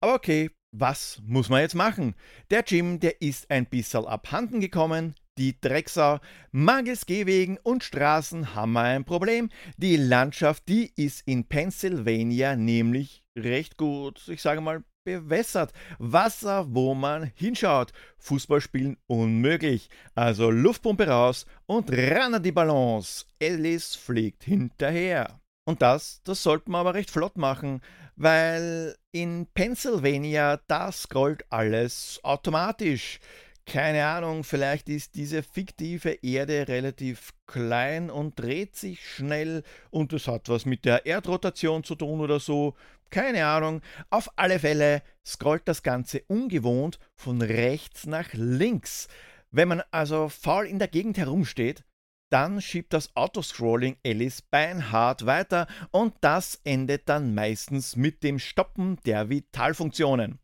Aber 0.00 0.14
okay, 0.14 0.50
was 0.70 1.20
muss 1.24 1.48
man 1.48 1.60
jetzt 1.60 1.74
machen? 1.74 2.14
Der 2.50 2.62
Jim, 2.66 3.00
der 3.00 3.20
ist 3.22 3.50
ein 3.50 3.66
bisschen 3.66 4.04
abhanden 4.04 4.60
gekommen. 4.60 5.14
Die 5.38 5.58
Drecksau, 5.60 6.18
mangels 6.50 7.06
Gehwegen 7.06 7.58
und 7.62 7.84
Straßen 7.84 8.54
haben 8.54 8.72
wir 8.72 8.82
ein 8.82 9.04
Problem. 9.04 9.50
Die 9.76 9.96
Landschaft, 9.96 10.68
die 10.68 10.92
ist 10.96 11.26
in 11.26 11.44
Pennsylvania 11.44 12.56
nämlich 12.56 13.22
recht 13.38 13.76
gut, 13.76 14.26
ich 14.28 14.42
sage 14.42 14.60
mal, 14.60 14.82
bewässert. 15.08 15.72
Wasser, 15.98 16.66
wo 16.74 16.94
man 16.94 17.32
hinschaut. 17.34 17.92
Fußballspielen 18.18 18.98
unmöglich. 19.06 19.88
Also 20.14 20.50
Luftpumpe 20.50 21.08
raus 21.08 21.46
und 21.66 21.90
ran 21.90 22.34
an 22.34 22.42
die 22.42 22.52
Ballons. 22.52 23.26
Alice 23.42 23.94
fliegt 23.94 24.44
hinterher. 24.44 25.40
Und 25.64 25.82
das, 25.82 26.20
das 26.24 26.42
sollte 26.42 26.70
man 26.70 26.80
aber 26.80 26.94
recht 26.94 27.10
flott 27.10 27.36
machen, 27.36 27.82
weil 28.16 28.96
in 29.12 29.46
Pennsylvania, 29.54 30.60
da 30.66 30.90
scrollt 30.92 31.44
alles 31.50 32.20
automatisch. 32.22 33.20
Keine 33.68 34.06
Ahnung, 34.06 34.44
vielleicht 34.44 34.88
ist 34.88 35.14
diese 35.14 35.42
fiktive 35.42 36.12
Erde 36.22 36.68
relativ 36.68 37.34
klein 37.46 38.08
und 38.10 38.40
dreht 38.40 38.76
sich 38.76 39.06
schnell 39.06 39.62
und 39.90 40.14
es 40.14 40.26
hat 40.26 40.48
was 40.48 40.64
mit 40.64 40.86
der 40.86 41.04
Erdrotation 41.04 41.84
zu 41.84 41.94
tun 41.94 42.20
oder 42.20 42.40
so. 42.40 42.76
Keine 43.10 43.44
Ahnung. 43.44 43.82
Auf 44.08 44.30
alle 44.36 44.58
Fälle 44.58 45.02
scrollt 45.22 45.68
das 45.68 45.82
Ganze 45.82 46.22
ungewohnt 46.28 46.98
von 47.14 47.42
rechts 47.42 48.06
nach 48.06 48.32
links. 48.32 49.06
Wenn 49.50 49.68
man 49.68 49.82
also 49.90 50.30
faul 50.30 50.64
in 50.66 50.78
der 50.78 50.88
Gegend 50.88 51.18
herumsteht, 51.18 51.84
dann 52.30 52.62
schiebt 52.62 52.94
das 52.94 53.14
Autoscrolling 53.16 53.98
Alice 54.02 54.40
beinhart 54.40 55.26
weiter 55.26 55.66
und 55.90 56.14
das 56.22 56.58
endet 56.64 57.06
dann 57.10 57.34
meistens 57.34 57.96
mit 57.96 58.22
dem 58.22 58.38
Stoppen 58.38 58.96
der 59.04 59.28
Vitalfunktionen. 59.28 60.38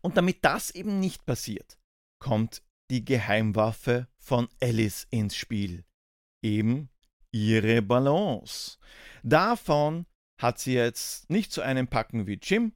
Und 0.00 0.16
damit 0.16 0.44
das 0.44 0.72
eben 0.72 0.98
nicht 0.98 1.24
passiert, 1.24 1.77
kommt 2.18 2.62
die 2.90 3.04
Geheimwaffe 3.04 4.08
von 4.18 4.48
Alice 4.60 5.06
ins 5.10 5.36
Spiel. 5.36 5.84
Eben 6.42 6.90
ihre 7.32 7.82
Balance. 7.82 8.78
Davon 9.22 10.06
hat 10.40 10.58
sie 10.58 10.74
jetzt 10.74 11.28
nicht 11.30 11.52
so 11.52 11.60
einen 11.60 11.88
Packen 11.88 12.26
wie 12.26 12.38
Jim, 12.40 12.72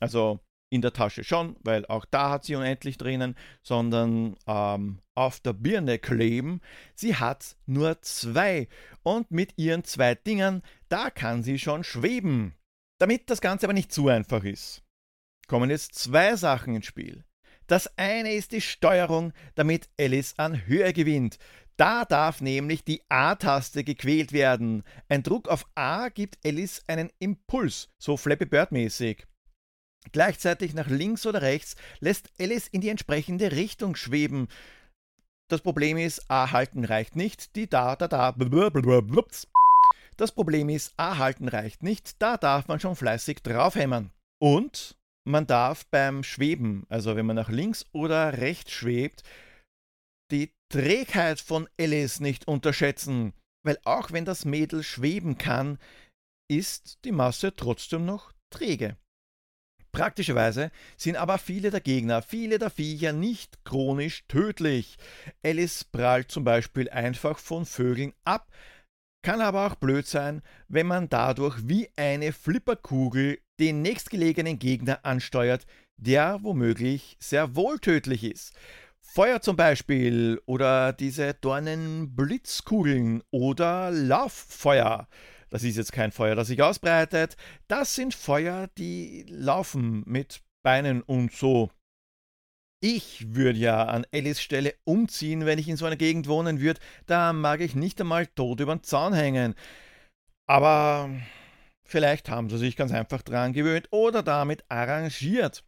also 0.00 0.40
in 0.70 0.82
der 0.82 0.92
Tasche 0.92 1.24
schon, 1.24 1.56
weil 1.62 1.86
auch 1.86 2.04
da 2.04 2.30
hat 2.30 2.44
sie 2.44 2.54
unendlich 2.54 2.98
drinnen, 2.98 3.36
sondern 3.62 4.36
ähm, 4.46 5.00
auf 5.14 5.40
der 5.40 5.54
Birne 5.54 5.98
kleben. 5.98 6.60
Sie 6.94 7.16
hat 7.16 7.56
nur 7.66 8.02
zwei 8.02 8.68
und 9.02 9.30
mit 9.30 9.56
ihren 9.56 9.84
zwei 9.84 10.14
Dingern, 10.14 10.62
da 10.88 11.10
kann 11.10 11.42
sie 11.42 11.58
schon 11.58 11.84
schweben. 11.84 12.54
Damit 13.00 13.30
das 13.30 13.40
Ganze 13.40 13.66
aber 13.66 13.72
nicht 13.72 13.92
zu 13.92 14.08
einfach 14.08 14.44
ist, 14.44 14.82
kommen 15.46 15.70
jetzt 15.70 15.94
zwei 15.94 16.36
Sachen 16.36 16.74
ins 16.74 16.86
Spiel. 16.86 17.24
Das 17.68 17.88
eine 17.98 18.32
ist 18.32 18.52
die 18.52 18.60
Steuerung, 18.62 19.32
damit 19.54 19.88
Alice 20.00 20.34
an 20.38 20.66
Höhe 20.66 20.92
gewinnt. 20.92 21.38
Da 21.76 22.04
darf 22.04 22.40
nämlich 22.40 22.82
die 22.82 23.02
A-Taste 23.08 23.84
gequält 23.84 24.32
werden. 24.32 24.82
Ein 25.08 25.22
Druck 25.22 25.46
auf 25.48 25.64
A 25.76 26.08
gibt 26.08 26.44
Alice 26.44 26.82
einen 26.88 27.10
Impuls, 27.20 27.88
so 27.98 28.16
Flappy 28.16 28.46
Bird 28.46 28.72
mäßig. 28.72 29.26
Gleichzeitig 30.10 30.74
nach 30.74 30.88
links 30.88 31.26
oder 31.26 31.42
rechts 31.42 31.76
lässt 32.00 32.30
Alice 32.40 32.66
in 32.68 32.80
die 32.80 32.88
entsprechende 32.88 33.52
Richtung 33.52 33.94
schweben. 33.94 34.48
Das 35.48 35.60
Problem 35.60 35.98
ist, 35.98 36.28
A 36.30 36.50
halten 36.50 36.84
reicht 36.84 37.16
nicht, 37.16 37.54
die 37.54 37.68
da, 37.68 37.96
da, 37.96 38.08
da, 38.08 38.34
das 40.16 40.32
Problem 40.32 40.68
ist, 40.68 40.94
A 40.96 41.18
halten 41.18 41.48
reicht 41.48 41.82
nicht, 41.82 42.20
da 42.20 42.36
darf 42.38 42.66
man 42.66 42.80
schon 42.80 42.96
fleißig 42.96 43.42
draufhämmern. 43.42 44.10
Und 44.38 44.97
man 45.28 45.46
darf 45.46 45.86
beim 45.86 46.24
Schweben, 46.24 46.86
also 46.88 47.14
wenn 47.16 47.26
man 47.26 47.36
nach 47.36 47.50
links 47.50 47.84
oder 47.92 48.38
rechts 48.38 48.72
schwebt, 48.72 49.22
die 50.30 50.52
Trägheit 50.70 51.40
von 51.40 51.68
Alice 51.78 52.20
nicht 52.20 52.48
unterschätzen, 52.48 53.32
weil 53.64 53.78
auch 53.84 54.12
wenn 54.12 54.24
das 54.24 54.44
Mädel 54.44 54.82
schweben 54.82 55.38
kann, 55.38 55.78
ist 56.50 57.04
die 57.04 57.12
Masse 57.12 57.54
trotzdem 57.54 58.04
noch 58.04 58.32
träge. 58.50 58.96
Praktischerweise 59.92 60.70
sind 60.96 61.16
aber 61.16 61.38
viele 61.38 61.70
der 61.70 61.80
Gegner, 61.80 62.22
viele 62.22 62.58
der 62.58 62.70
Viecher 62.70 63.12
nicht 63.12 63.64
chronisch 63.64 64.26
tödlich. 64.28 64.96
Alice 65.42 65.84
prallt 65.84 66.30
zum 66.30 66.44
Beispiel 66.44 66.90
einfach 66.90 67.38
von 67.38 67.64
Vögeln 67.64 68.12
ab, 68.24 68.50
kann 69.24 69.40
aber 69.40 69.66
auch 69.66 69.74
blöd 69.74 70.06
sein, 70.06 70.42
wenn 70.68 70.86
man 70.86 71.08
dadurch 71.08 71.56
wie 71.66 71.90
eine 71.96 72.32
Flipperkugel 72.32 73.40
den 73.58 73.82
nächstgelegenen 73.82 74.58
Gegner 74.58 75.04
ansteuert, 75.04 75.66
der 75.96 76.42
womöglich 76.42 77.16
sehr 77.20 77.56
wohltödlich 77.56 78.24
ist. 78.24 78.54
Feuer 79.00 79.40
zum 79.40 79.56
Beispiel 79.56 80.40
oder 80.46 80.92
diese 80.92 81.34
Dornenblitzkugeln 81.34 83.22
oder 83.30 83.90
Lauffeuer. 83.90 85.08
Das 85.50 85.64
ist 85.64 85.76
jetzt 85.76 85.92
kein 85.92 86.12
Feuer, 86.12 86.34
das 86.34 86.48
sich 86.48 86.62
ausbreitet. 86.62 87.36
Das 87.68 87.94
sind 87.94 88.14
Feuer, 88.14 88.68
die 88.76 89.24
laufen 89.28 90.02
mit 90.06 90.42
Beinen 90.62 91.02
und 91.02 91.32
so. 91.32 91.70
Ich 92.80 93.34
würde 93.34 93.58
ja 93.58 93.84
an 93.84 94.06
Ellis 94.12 94.40
Stelle 94.40 94.74
umziehen, 94.84 95.46
wenn 95.46 95.58
ich 95.58 95.68
in 95.68 95.76
so 95.76 95.86
einer 95.86 95.96
Gegend 95.96 96.28
wohnen 96.28 96.60
würde. 96.60 96.80
Da 97.06 97.32
mag 97.32 97.60
ich 97.60 97.74
nicht 97.74 98.00
einmal 98.00 98.26
tot 98.26 98.60
über 98.60 98.76
den 98.76 98.84
Zaun 98.84 99.14
hängen. 99.14 99.54
Aber 100.46 101.10
vielleicht 101.88 102.28
haben 102.28 102.48
sie 102.50 102.58
sich 102.58 102.76
ganz 102.76 102.92
einfach 102.92 103.22
dran 103.22 103.52
gewöhnt 103.52 103.88
oder 103.90 104.22
damit 104.22 104.64
arrangiert. 104.68 105.64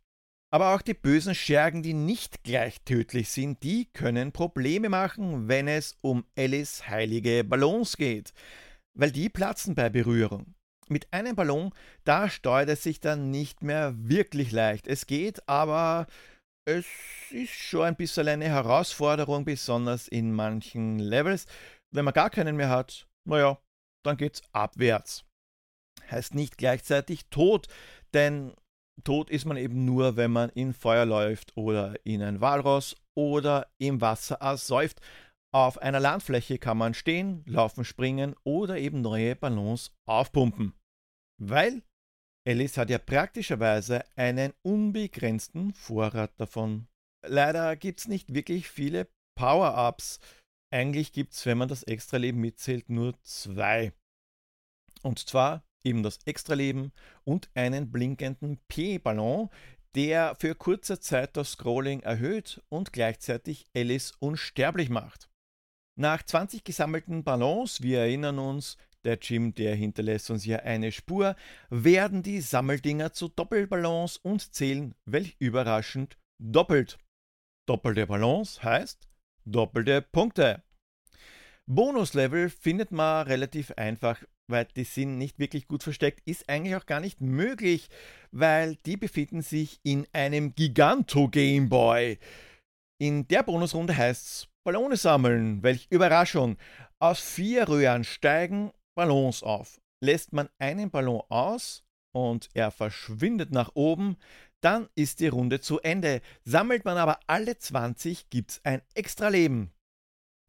Aber 0.53 0.75
auch 0.75 0.83
die 0.83 0.95
bösen 0.95 1.35
Schergen, 1.35 1.83
die 1.83 1.95
nicht 1.95 2.43
gleich 2.43 2.81
tödlich 2.83 3.29
sind, 3.29 3.63
die 3.63 3.87
können 3.93 4.33
Probleme 4.33 4.89
machen, 4.89 5.49
wenn 5.49 5.69
es 5.69 5.97
um 6.01 6.25
Ellis 6.35 6.89
heilige 6.89 7.45
Ballons 7.45 7.97
geht. 7.97 8.33
Weil 8.99 9.13
die 9.13 9.29
platzen 9.29 9.77
bei 9.77 9.89
Berührung. 9.89 10.55
Mit 10.89 11.13
einem 11.13 11.37
Ballon, 11.37 11.73
da 12.03 12.29
steuert 12.29 12.69
es 12.69 12.83
sich 12.83 12.99
dann 12.99 13.31
nicht 13.31 13.63
mehr 13.63 13.95
wirklich 13.97 14.51
leicht. 14.51 14.89
Es 14.89 15.07
geht, 15.07 15.49
aber 15.49 16.09
es 16.65 16.85
ist 17.31 17.53
schon 17.53 17.85
ein 17.85 17.97
bisschen 17.97 18.27
eine 18.27 18.47
Herausforderung, 18.47 19.45
besonders 19.45 20.09
in 20.09 20.33
manchen 20.33 20.99
Levels. 20.99 21.47
Wenn 21.95 22.05
man 22.05 22.15
gar 22.15 22.29
keinen 22.29 22.57
mehr 22.57 22.71
hat, 22.71 23.07
naja, 23.25 23.61
dann 24.05 24.17
geht's 24.17 24.43
abwärts. 24.53 25.25
Heißt 26.11 26.35
nicht 26.35 26.59
gleichzeitig 26.59 27.27
tot, 27.31 27.69
denn 28.15 28.55
tot 29.05 29.31
ist 29.31 29.45
man 29.45 29.57
eben 29.57 29.85
nur, 29.85 30.17
wenn 30.17 30.31
man 30.31 30.51
in 30.51 30.73
Feuer 30.73 31.07
läuft 31.07 31.57
oder 31.57 31.95
in 32.05 32.23
ein 32.23 32.41
Walross 32.41 32.97
oder 33.17 33.71
im 33.79 34.01
Wasser 34.01 34.37
ersäuft. 34.37 35.01
Auf 35.53 35.79
einer 35.79 36.01
Landfläche 36.01 36.59
kann 36.59 36.79
man 36.79 36.95
stehen, 36.95 37.45
laufen, 37.47 37.85
springen 37.85 38.37
oder 38.45 38.79
eben 38.79 39.01
neue 39.01 39.35
Ballons 39.35 39.93
aufpumpen. 40.07 40.75
Weil 41.41 41.83
Alice 42.47 42.77
hat 42.77 42.91
ja 42.91 42.99
praktischerweise 42.99 44.05
einen 44.17 44.53
unbegrenzten 44.63 45.75
Vorrat 45.75 46.33
davon. 46.39 46.87
Leider 47.27 47.77
gibt 47.77 48.01
es 48.01 48.09
nicht 48.09 48.33
wirklich 48.33 48.69
viele 48.69 49.09
Power-Ups. 49.37 50.21
Eigentlich 50.73 51.13
gibt 51.13 51.33
es, 51.33 51.45
wenn 51.47 51.59
man 51.59 51.69
das 51.69 51.83
Extraleben 51.83 52.41
mitzählt, 52.41 52.89
nur 52.89 53.21
zwei. 53.23 53.93
Und 55.03 55.19
zwar 55.19 55.65
eben 55.85 56.03
das 56.03 56.19
Extraleben 56.25 56.93
und 57.25 57.51
einen 57.55 57.91
blinkenden 57.91 58.59
P-Ballon, 58.69 59.49
der 59.95 60.37
für 60.37 60.55
kurze 60.55 61.01
Zeit 61.01 61.37
das 61.37 61.53
Scrolling 61.53 62.01
erhöht 62.01 62.63
und 62.69 62.93
gleichzeitig 62.93 63.67
Alice 63.75 64.13
unsterblich 64.19 64.89
macht. 64.89 65.29
Nach 65.99 66.23
20 66.23 66.65
gesammelten 66.65 67.25
Ballons, 67.25 67.83
wir 67.83 68.01
erinnern 68.01 68.39
uns, 68.39 68.77
der 69.05 69.19
Jim, 69.21 69.55
der 69.55 69.75
hinterlässt 69.75 70.31
uns 70.31 70.45
ja 70.45 70.59
eine 70.61 70.93
Spur, 70.93 71.35
werden 71.71 72.23
die 72.23 72.41
Sammeldinger 72.41 73.13
zu 73.13 73.29
Doppelballons 73.29 74.19
und 74.19 74.55
zählen, 74.55 74.95
welch 75.07 75.37
überraschend, 75.39 76.19
doppelt. 76.39 76.99
Doppelte 77.67 78.07
Ballons 78.07 78.63
heißt 78.63 79.09
doppelte 79.45 80.03
Punkte. 80.03 80.63
Bonuslevel 81.67 82.51
findet 82.51 82.91
man 82.91 83.27
relativ 83.27 83.71
einfach, 83.73 84.23
weil 84.51 84.67
die 84.77 84.85
sind 84.85 85.19
nicht 85.19 85.39
wirklich 85.39 85.69
gut 85.69 85.83
versteckt, 85.83 86.21
ist 86.27 86.49
eigentlich 86.49 86.77
auch 86.77 86.87
gar 86.87 87.01
nicht 87.01 87.21
möglich, 87.21 87.89
weil 88.33 88.77
die 88.87 88.97
befinden 88.97 89.43
sich 89.43 89.81
in 89.83 90.07
einem 90.13 90.55
Giganto 90.55 91.29
Gameboy. 91.29 92.19
In 93.01 93.27
der 93.29 93.43
Bonusrunde 93.43 93.97
heißt 93.97 94.27
es 94.27 94.49
Ballone 94.65 94.97
sammeln. 94.97 95.63
Welch 95.63 95.87
Überraschung! 95.91 96.57
Aus 96.99 97.21
vier 97.21 97.69
Röhren 97.69 98.05
steigen 98.05 98.73
Ballons 98.95 99.43
auf. 99.43 99.81
Lässt 100.03 100.33
man 100.33 100.51
einen 100.59 100.91
Ballon 100.91 101.23
aus 101.31 101.83
und 102.13 102.49
er 102.55 102.71
verschwindet 102.71 103.53
nach 103.53 103.71
oben, 103.75 104.17
dann 104.61 104.89
ist 104.95 105.21
die 105.21 105.29
Runde 105.29 105.61
zu 105.61 105.81
Ende. 105.81 106.21
Sammelt 106.45 106.85
man 106.85 106.99
aber 106.99 107.21
alle 107.27 107.57
20, 107.57 108.29
gibt's 108.29 108.61
ein 108.65 108.83
extra 108.95 109.29
Leben. 109.29 109.73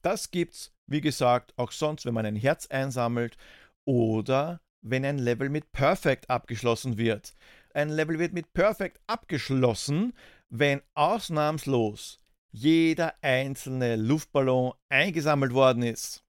Das 0.01 0.31
gibt's, 0.31 0.73
wie 0.87 1.01
gesagt, 1.01 1.53
auch 1.57 1.71
sonst, 1.71 2.05
wenn 2.05 2.13
man 2.13 2.25
ein 2.25 2.35
Herz 2.35 2.67
einsammelt 2.67 3.37
oder 3.85 4.61
wenn 4.81 5.05
ein 5.05 5.19
Level 5.19 5.49
mit 5.49 5.71
Perfect 5.71 6.29
abgeschlossen 6.29 6.97
wird. 6.97 7.33
Ein 7.73 7.89
Level 7.89 8.19
wird 8.19 8.33
mit 8.33 8.53
Perfect 8.53 8.99
abgeschlossen, 9.07 10.13
wenn 10.49 10.81
ausnahmslos 10.93 12.19
jeder 12.51 13.15
einzelne 13.21 13.95
Luftballon 13.95 14.73
eingesammelt 14.89 15.53
worden 15.53 15.83
ist. 15.83 16.23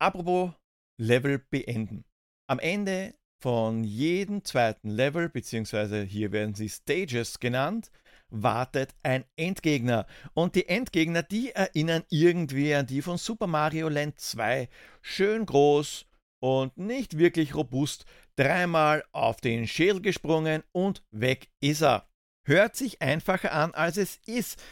Apropos 0.00 0.52
Level 0.98 1.38
beenden. 1.38 2.04
Am 2.48 2.58
Ende 2.58 3.14
von 3.40 3.84
jedem 3.84 4.44
zweiten 4.44 4.88
Level, 4.88 5.28
beziehungsweise 5.28 6.02
hier 6.02 6.32
werden 6.32 6.54
sie 6.54 6.68
Stages 6.68 7.38
genannt, 7.38 7.92
wartet 8.30 8.94
ein 9.02 9.24
Endgegner. 9.36 10.06
Und 10.34 10.56
die 10.56 10.68
Endgegner, 10.68 11.22
die 11.22 11.52
erinnern 11.52 12.02
irgendwie 12.10 12.74
an 12.74 12.86
die 12.86 13.02
von 13.02 13.16
Super 13.16 13.46
Mario 13.46 13.88
Land 13.88 14.18
2. 14.18 14.68
Schön 15.02 15.46
groß 15.46 16.07
und 16.40 16.76
nicht 16.76 17.18
wirklich 17.18 17.54
robust. 17.54 18.04
Dreimal 18.36 19.04
auf 19.12 19.40
den 19.40 19.66
Schädel 19.66 20.00
gesprungen 20.00 20.62
und 20.72 21.02
weg 21.10 21.50
ist 21.60 21.82
er. 21.82 22.08
Hört 22.46 22.76
sich 22.76 23.02
einfacher 23.02 23.52
an, 23.52 23.74
als 23.74 23.96
es 23.96 24.16
ist. 24.26 24.62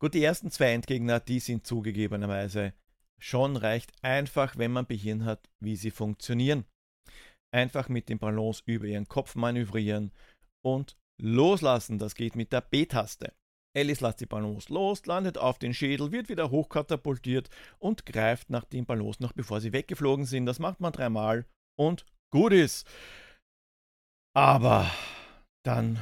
Gut, 0.00 0.14
die 0.14 0.22
ersten 0.22 0.50
zwei 0.50 0.72
Endgegner, 0.72 1.20
die 1.20 1.40
sind 1.40 1.66
zugegebenerweise 1.66 2.74
schon 3.18 3.56
recht 3.56 3.92
einfach, 4.02 4.58
wenn 4.58 4.72
man 4.72 4.86
Behirn 4.86 5.24
hat, 5.24 5.48
wie 5.60 5.76
sie 5.76 5.90
funktionieren. 5.90 6.64
Einfach 7.54 7.88
mit 7.88 8.08
dem 8.08 8.18
Ballons 8.18 8.62
über 8.66 8.84
ihren 8.86 9.08
Kopf 9.08 9.36
manövrieren 9.36 10.12
und 10.62 10.96
loslassen. 11.22 11.98
Das 11.98 12.14
geht 12.14 12.36
mit 12.36 12.52
der 12.52 12.60
B-Taste. 12.60 13.32
Alice 13.76 14.00
lässt 14.00 14.20
die 14.20 14.26
Ballons 14.26 14.68
los, 14.68 15.04
landet 15.06 15.36
auf 15.36 15.58
den 15.58 15.74
Schädel, 15.74 16.12
wird 16.12 16.28
wieder 16.28 16.50
hochkatapultiert 16.50 17.50
und 17.78 18.06
greift 18.06 18.50
nach 18.50 18.64
den 18.64 18.86
Ballons 18.86 19.20
noch 19.20 19.32
bevor 19.32 19.60
sie 19.60 19.72
weggeflogen 19.72 20.24
sind. 20.24 20.46
Das 20.46 20.58
macht 20.58 20.80
man 20.80 20.92
dreimal 20.92 21.44
und 21.78 22.06
gut 22.32 22.52
ist. 22.52 22.86
Aber 24.36 24.90
dann 25.64 25.98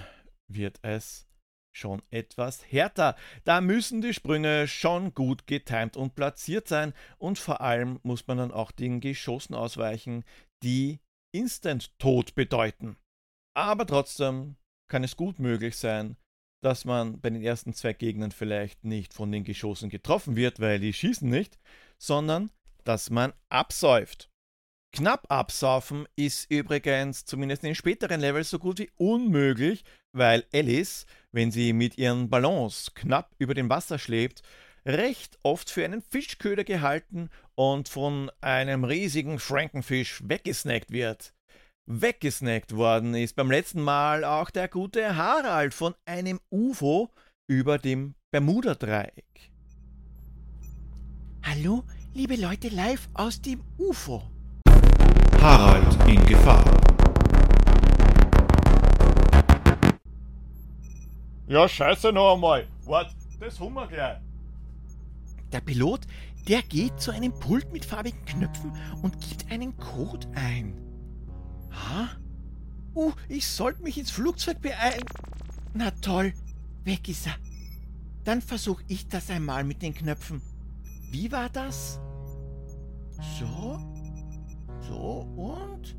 wird 0.50 0.78
es 0.82 1.26
schon 1.74 2.02
etwas 2.10 2.70
härter. 2.70 3.16
Da 3.44 3.60
müssen 3.60 4.02
die 4.02 4.12
Sprünge 4.12 4.68
schon 4.68 5.14
gut 5.14 5.46
getimt 5.46 5.96
und 5.96 6.14
platziert 6.14 6.68
sein 6.68 6.92
und 7.18 7.38
vor 7.38 7.62
allem 7.62 7.98
muss 8.02 8.26
man 8.26 8.38
dann 8.38 8.52
auch 8.52 8.70
den 8.72 9.00
Geschossen 9.00 9.54
ausweichen, 9.54 10.24
die 10.62 11.00
Instant-Tod 11.34 12.34
bedeuten. 12.34 12.96
Aber 13.56 13.86
trotzdem 13.86 14.56
kann 14.90 15.04
es 15.04 15.16
gut 15.16 15.38
möglich 15.38 15.76
sein, 15.76 16.16
dass 16.62 16.84
man 16.84 17.20
bei 17.20 17.30
den 17.30 17.42
ersten 17.42 17.74
zwei 17.74 17.92
Gegnern 17.92 18.30
vielleicht 18.30 18.84
nicht 18.84 19.12
von 19.12 19.30
den 19.30 19.44
Geschossen 19.44 19.90
getroffen 19.90 20.36
wird, 20.36 20.60
weil 20.60 20.78
die 20.78 20.92
schießen 20.92 21.28
nicht, 21.28 21.58
sondern 21.98 22.50
dass 22.84 23.10
man 23.10 23.32
absäuft. 23.48 24.30
Knapp 24.94 25.30
absaufen 25.30 26.06
ist 26.16 26.50
übrigens 26.50 27.24
zumindest 27.24 27.62
in 27.62 27.70
den 27.70 27.74
späteren 27.74 28.20
Levels 28.20 28.50
so 28.50 28.58
gut 28.58 28.78
wie 28.78 28.90
unmöglich, 28.96 29.84
weil 30.12 30.44
Alice, 30.52 31.06
wenn 31.32 31.50
sie 31.50 31.72
mit 31.72 31.96
ihren 31.98 32.28
Ballons 32.28 32.92
knapp 32.94 33.34
über 33.38 33.54
dem 33.54 33.70
Wasser 33.70 33.98
schlägt, 33.98 34.42
recht 34.84 35.38
oft 35.42 35.70
für 35.70 35.84
einen 35.84 36.02
Fischköder 36.02 36.64
gehalten 36.64 37.30
und 37.54 37.88
von 37.88 38.30
einem 38.40 38.84
riesigen 38.84 39.38
Frankenfisch 39.38 40.22
weggesnackt 40.26 40.90
wird. 40.90 41.32
Weggesnackt 41.86 42.76
worden 42.76 43.14
ist 43.16 43.34
beim 43.34 43.50
letzten 43.50 43.82
Mal 43.82 44.24
auch 44.24 44.50
der 44.50 44.68
gute 44.68 45.16
Harald 45.16 45.74
von 45.74 45.94
einem 46.04 46.38
UFO 46.48 47.10
über 47.48 47.76
dem 47.78 48.14
Bermuda-Dreieck. 48.30 49.50
Hallo, 51.42 51.82
liebe 52.14 52.36
Leute, 52.36 52.68
live 52.68 53.08
aus 53.14 53.42
dem 53.42 53.64
UFO. 53.78 54.22
Harald 55.40 56.08
in 56.08 56.24
Gefahr. 56.24 56.64
Ja, 61.48 61.68
scheiße 61.68 62.12
noch 62.12 62.34
einmal. 62.34 62.68
Wart, 62.84 63.12
das 63.40 63.58
haben 63.58 63.74
wir 63.74 63.88
gleich. 63.88 64.18
Der 65.50 65.60
Pilot, 65.60 66.06
der 66.46 66.62
geht 66.62 67.00
zu 67.00 67.10
einem 67.10 67.32
Pult 67.32 67.72
mit 67.72 67.84
farbigen 67.84 68.24
Knöpfen 68.24 68.72
und 69.02 69.20
gibt 69.20 69.50
einen 69.50 69.76
Code 69.76 70.28
ein. 70.36 70.91
Ha? 71.72 72.10
Uh, 72.94 73.12
ich 73.28 73.46
sollte 73.46 73.82
mich 73.82 73.98
ins 73.98 74.10
Flugzeug 74.10 74.60
beeilen. 74.60 75.04
Na 75.74 75.90
toll, 75.90 76.34
weg 76.84 77.08
ist 77.08 77.26
er. 77.26 77.36
Dann 78.24 78.42
versuche 78.42 78.84
ich 78.88 79.08
das 79.08 79.30
einmal 79.30 79.64
mit 79.64 79.82
den 79.82 79.94
Knöpfen. 79.94 80.42
Wie 81.10 81.32
war 81.32 81.48
das? 81.48 81.98
So? 83.38 83.78
So 84.80 85.26
und? 85.36 85.96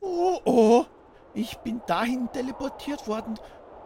Oh, 0.00 0.40
oh, 0.44 0.84
ich 1.34 1.56
bin 1.58 1.80
dahin 1.86 2.28
teleportiert 2.32 3.06
worden, 3.06 3.38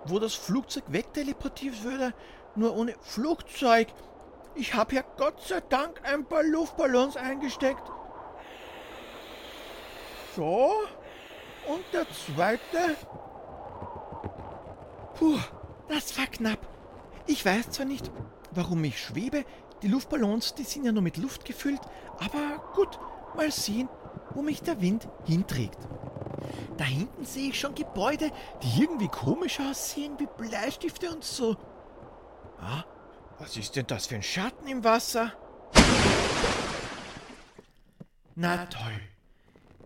wo 0.06 0.18
das 0.18 0.34
Flugzeug 0.34 0.84
wegteleportiert 0.88 1.82
würde, 1.82 2.14
nur 2.54 2.76
ohne 2.76 2.94
Flugzeug. 3.00 3.88
Ich 4.54 4.74
habe 4.74 4.94
ja 4.94 5.04
Gott 5.16 5.42
sei 5.42 5.60
Dank 5.60 6.00
ein 6.04 6.24
paar 6.26 6.42
Luftballons 6.42 7.16
eingesteckt. 7.16 7.82
So, 10.36 10.70
und 11.66 11.82
der 11.94 12.06
zweite? 12.10 12.94
Puh, 15.14 15.38
das 15.88 16.18
war 16.18 16.26
knapp. 16.26 16.58
Ich 17.26 17.42
weiß 17.42 17.70
zwar 17.70 17.86
nicht, 17.86 18.10
warum 18.50 18.84
ich 18.84 19.00
schwebe, 19.00 19.46
die 19.80 19.88
Luftballons, 19.88 20.54
die 20.54 20.64
sind 20.64 20.84
ja 20.84 20.92
nur 20.92 21.02
mit 21.02 21.16
Luft 21.16 21.46
gefüllt, 21.46 21.80
aber 22.18 22.62
gut, 22.74 22.98
mal 23.34 23.50
sehen, 23.50 23.88
wo 24.34 24.42
mich 24.42 24.60
der 24.60 24.82
Wind 24.82 25.08
hinträgt. 25.24 25.78
Da 26.76 26.84
hinten 26.84 27.24
sehe 27.24 27.48
ich 27.48 27.58
schon 27.58 27.74
Gebäude, 27.74 28.30
die 28.62 28.82
irgendwie 28.82 29.08
komisch 29.08 29.58
aussehen, 29.58 30.18
wie 30.18 30.28
Bleistifte 30.36 31.10
und 31.10 31.24
so. 31.24 31.56
Ah, 32.60 32.84
was 33.38 33.56
ist 33.56 33.74
denn 33.74 33.86
das 33.86 34.06
für 34.06 34.16
ein 34.16 34.22
Schatten 34.22 34.68
im 34.68 34.84
Wasser? 34.84 35.32
Na 38.34 38.66
toll. 38.66 39.00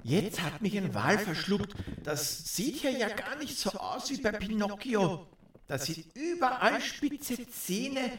Jetzt 0.02 0.42
hat 0.42 0.62
mich 0.62 0.76
ein 0.76 0.94
Wal 0.94 1.18
verschluckt. 1.18 1.74
Das 2.02 2.54
sieht 2.54 2.76
hier 2.76 2.92
ja 2.92 3.08
gar 3.08 3.36
nicht 3.36 3.58
so 3.58 3.70
aus 3.70 4.10
wie 4.10 4.20
bei 4.20 4.32
Pinocchio. 4.32 5.26
Da 5.66 5.78
sind 5.78 6.04
überall 6.14 6.80
spitze 6.80 7.48
Zähne 7.48 8.10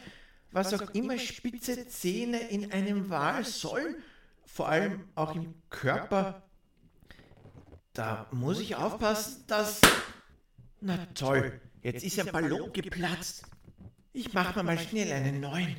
was 0.52 0.74
auch 0.74 0.90
immer 0.90 1.18
spitze 1.18 1.88
Zähne 1.88 2.38
in 2.48 2.72
einem 2.72 3.10
Wal 3.10 3.44
sollen, 3.44 3.96
vor 4.44 4.68
allem 4.68 5.08
auch 5.14 5.34
im 5.34 5.54
Körper. 5.70 6.42
Da 7.94 8.26
muss 8.30 8.60
ich 8.60 8.76
aufpassen, 8.76 9.44
dass... 9.46 9.80
Na 10.80 11.06
toll, 11.14 11.60
jetzt 11.82 12.04
ist 12.04 12.18
der 12.18 12.24
Ballon 12.24 12.72
geplatzt. 12.72 13.44
Ich 14.12 14.32
mach 14.34 14.54
mir 14.56 14.62
mal 14.62 14.78
schnell 14.78 15.12
einen 15.12 15.40
neuen. 15.40 15.76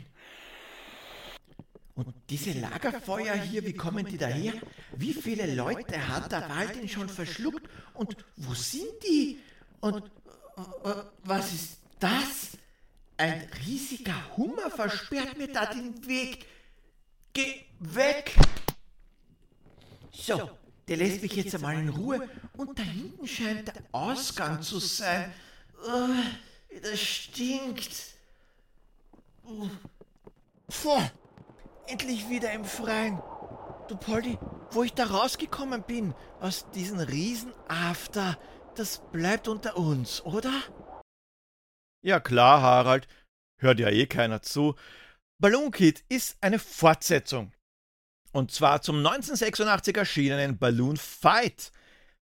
Und 1.95 2.13
diese 2.29 2.53
Lagerfeuer 2.53 3.35
hier, 3.35 3.63
wie 3.65 3.73
kommen 3.73 4.05
die 4.05 4.17
daher? 4.17 4.53
Wie 4.95 5.13
viele 5.13 5.53
Leute 5.53 6.07
hat 6.07 6.31
der 6.31 6.49
Wald 6.49 6.75
denn 6.75 6.89
schon 6.89 7.07
verschluckt? 7.07 7.69
Und 7.93 8.17
wo 8.35 8.53
sind 8.55 8.91
die? 9.07 9.39
Und 9.79 10.03
äh, 10.57 10.93
was 11.23 11.53
ist 11.53 11.77
das? 11.99 12.57
Ein 13.17 13.47
riesiger 13.65 14.35
Hummer 14.37 14.71
versperrt 14.71 15.37
mir 15.37 15.51
da 15.51 15.67
den 15.67 16.07
Weg. 16.07 16.47
Geh 17.31 17.61
weg! 17.79 18.35
So, 20.11 20.49
der 20.87 20.97
lässt 20.97 21.21
mich 21.21 21.33
jetzt 21.33 21.53
einmal 21.53 21.77
in 21.77 21.89
Ruhe. 21.89 22.27
Und 22.57 22.77
da 22.77 22.83
hinten 22.83 23.27
scheint 23.27 23.67
der 23.67 23.83
Ausgang 23.91 24.63
zu 24.63 24.79
sein. 24.79 25.31
Oh, 25.85 26.09
das 26.81 26.99
stinkt. 26.99 27.91
Puh, 29.43 29.69
endlich 31.87 32.29
wieder 32.29 32.51
im 32.53 32.65
Freien. 32.65 33.21
Du 33.87 33.97
Poldi, 33.97 34.37
wo 34.71 34.83
ich 34.83 34.93
da 34.93 35.05
rausgekommen 35.05 35.83
bin 35.83 36.13
aus 36.39 36.69
diesem 36.71 36.99
Riesenafter, 36.99 38.37
das 38.75 39.01
bleibt 39.11 39.47
unter 39.47 39.77
uns, 39.77 40.21
oder? 40.21 40.51
Ja 42.01 42.19
klar, 42.19 42.61
Harald. 42.61 43.07
Hört 43.57 43.79
ja 43.79 43.89
eh 43.89 44.07
keiner 44.07 44.41
zu. 44.41 44.75
Balloon 45.39 45.71
Kid 45.71 46.03
ist 46.09 46.37
eine 46.41 46.59
Fortsetzung. 46.59 47.53
Und 48.31 48.51
zwar 48.51 48.81
zum 48.81 48.97
1986 48.97 49.95
erschienenen 49.95 50.57
Balloon 50.57 50.97
Fight. 50.97 51.71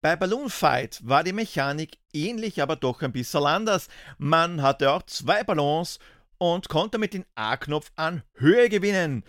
Bei 0.03 0.17
Balloon 0.17 0.49
Fight 0.49 1.01
war 1.07 1.23
die 1.23 1.35
Mechanik 1.35 1.99
ähnlich, 2.13 2.63
aber 2.63 2.77
doch 2.77 3.03
ein 3.03 3.13
bisschen 3.13 3.45
anders. 3.45 3.89
Man 4.17 4.63
hatte 4.63 4.93
auch 4.93 5.03
zwei 5.03 5.45
Ballons 5.45 5.99
und 6.41 6.69
konnte 6.69 6.99
mit 6.99 7.15
dem 7.15 7.25
A-Knopf 7.35 7.93
an 7.97 8.23
Höhe 8.35 8.69
gewinnen, 8.69 9.25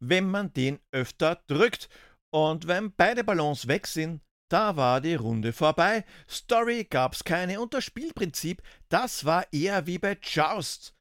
wenn 0.00 0.30
man 0.30 0.52
den 0.52 0.78
öfter 0.92 1.42
drückt. 1.46 1.88
Und 2.30 2.66
wenn 2.66 2.94
beide 2.94 3.24
Ballons 3.24 3.68
weg 3.68 3.86
sind, 3.86 4.22
da 4.50 4.76
war 4.76 5.00
die 5.00 5.14
Runde 5.14 5.52
vorbei. 5.52 6.04
Story 6.28 6.84
gab's 6.84 7.24
keine 7.24 7.60
und 7.60 7.72
das 7.72 7.84
Spielprinzip, 7.84 8.62
das 8.90 9.24
war 9.24 9.50
eher 9.50 9.86
wie 9.86 9.98
bei 9.98 10.18
Joust. 10.22 10.94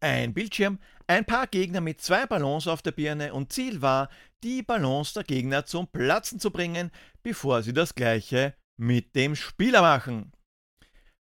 Ein 0.00 0.34
Bildschirm, 0.34 0.80
ein 1.06 1.24
paar 1.24 1.46
Gegner 1.46 1.80
mit 1.80 2.00
zwei 2.00 2.26
Ballons 2.26 2.66
auf 2.66 2.82
der 2.82 2.92
Birne 2.92 3.32
und 3.32 3.52
Ziel 3.52 3.80
war, 3.80 4.10
die 4.42 4.62
Ballons 4.62 5.12
der 5.12 5.22
Gegner 5.22 5.64
zum 5.64 5.86
Platzen 5.86 6.40
zu 6.40 6.50
bringen, 6.50 6.90
bevor 7.22 7.62
sie 7.62 7.72
das 7.72 7.94
gleiche 7.94 8.54
mit 8.76 9.14
dem 9.14 9.36
Spieler 9.36 9.82
machen. 9.82 10.32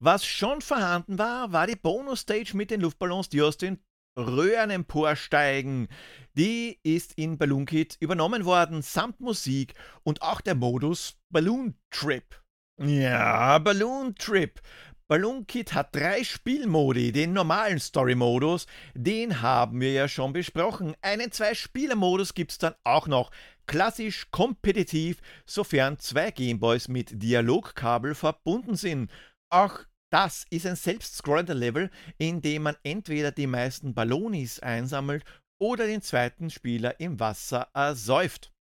Was 0.01 0.25
schon 0.25 0.61
vorhanden 0.61 1.19
war, 1.19 1.53
war 1.53 1.67
die 1.67 1.75
Bonus-Stage 1.75 2.57
mit 2.57 2.71
den 2.71 2.81
Luftballons, 2.81 3.31
die 3.31 3.43
aus 3.43 3.57
den 3.57 3.81
Röhren 4.17 4.71
emporsteigen. 4.71 5.89
Die 6.35 6.79
ist 6.85 7.15
in 7.15 7.37
Balloon 7.37 7.67
Kit 7.67 7.97
übernommen 7.99 8.45
worden, 8.45 8.83
samt 8.83 9.21
Musik 9.21 9.75
und 10.05 10.23
auch 10.23 10.41
der 10.41 10.55
Modus 10.55 11.17
Balloon 11.31 11.75
Trip. 11.91 12.41
Ja, 12.81 13.59
Balloon 13.59 14.15
Trip. 14.15 14.61
Balloon 15.09 15.47
Kit 15.47 15.75
hat 15.75 15.97
drei 15.97 16.23
Spielmodi. 16.23 17.11
Den 17.13 17.33
normalen 17.33 17.81
Story-Modus, 17.81 18.67
den 18.95 19.41
haben 19.41 19.81
wir 19.81 19.93
ja 19.93 20.07
schon 20.07 20.33
besprochen. 20.33 20.95
Einen 21.01 21.33
Zwei-Spieler-Modus 21.33 22.35
gibt's 22.35 22.59
dann 22.59 22.75
auch 22.85 23.09
noch. 23.09 23.31
Klassisch 23.67 24.31
kompetitiv, 24.31 25.21
sofern 25.45 25.99
zwei 25.99 26.31
Gameboys 26.31 26.89
mit 26.89 27.23
Dialogkabel 27.23 28.15
verbunden 28.15 28.77
sind. 28.77 29.11
Auch 29.51 29.81
das 30.11 30.47
ist 30.51 30.67
ein 30.67 30.77
selbstscrollender 30.77 31.55
Level, 31.55 31.91
in 32.17 32.41
dem 32.41 32.63
man 32.63 32.77
entweder 32.83 33.31
die 33.31 33.47
meisten 33.47 33.95
Ballonis 33.95 34.59
einsammelt 34.59 35.25
oder 35.61 35.87
den 35.87 36.03
zweiten 36.03 36.51
Spieler 36.51 36.99
im 37.01 37.21
Wasser 37.21 37.69
ersäuft. 37.75 38.53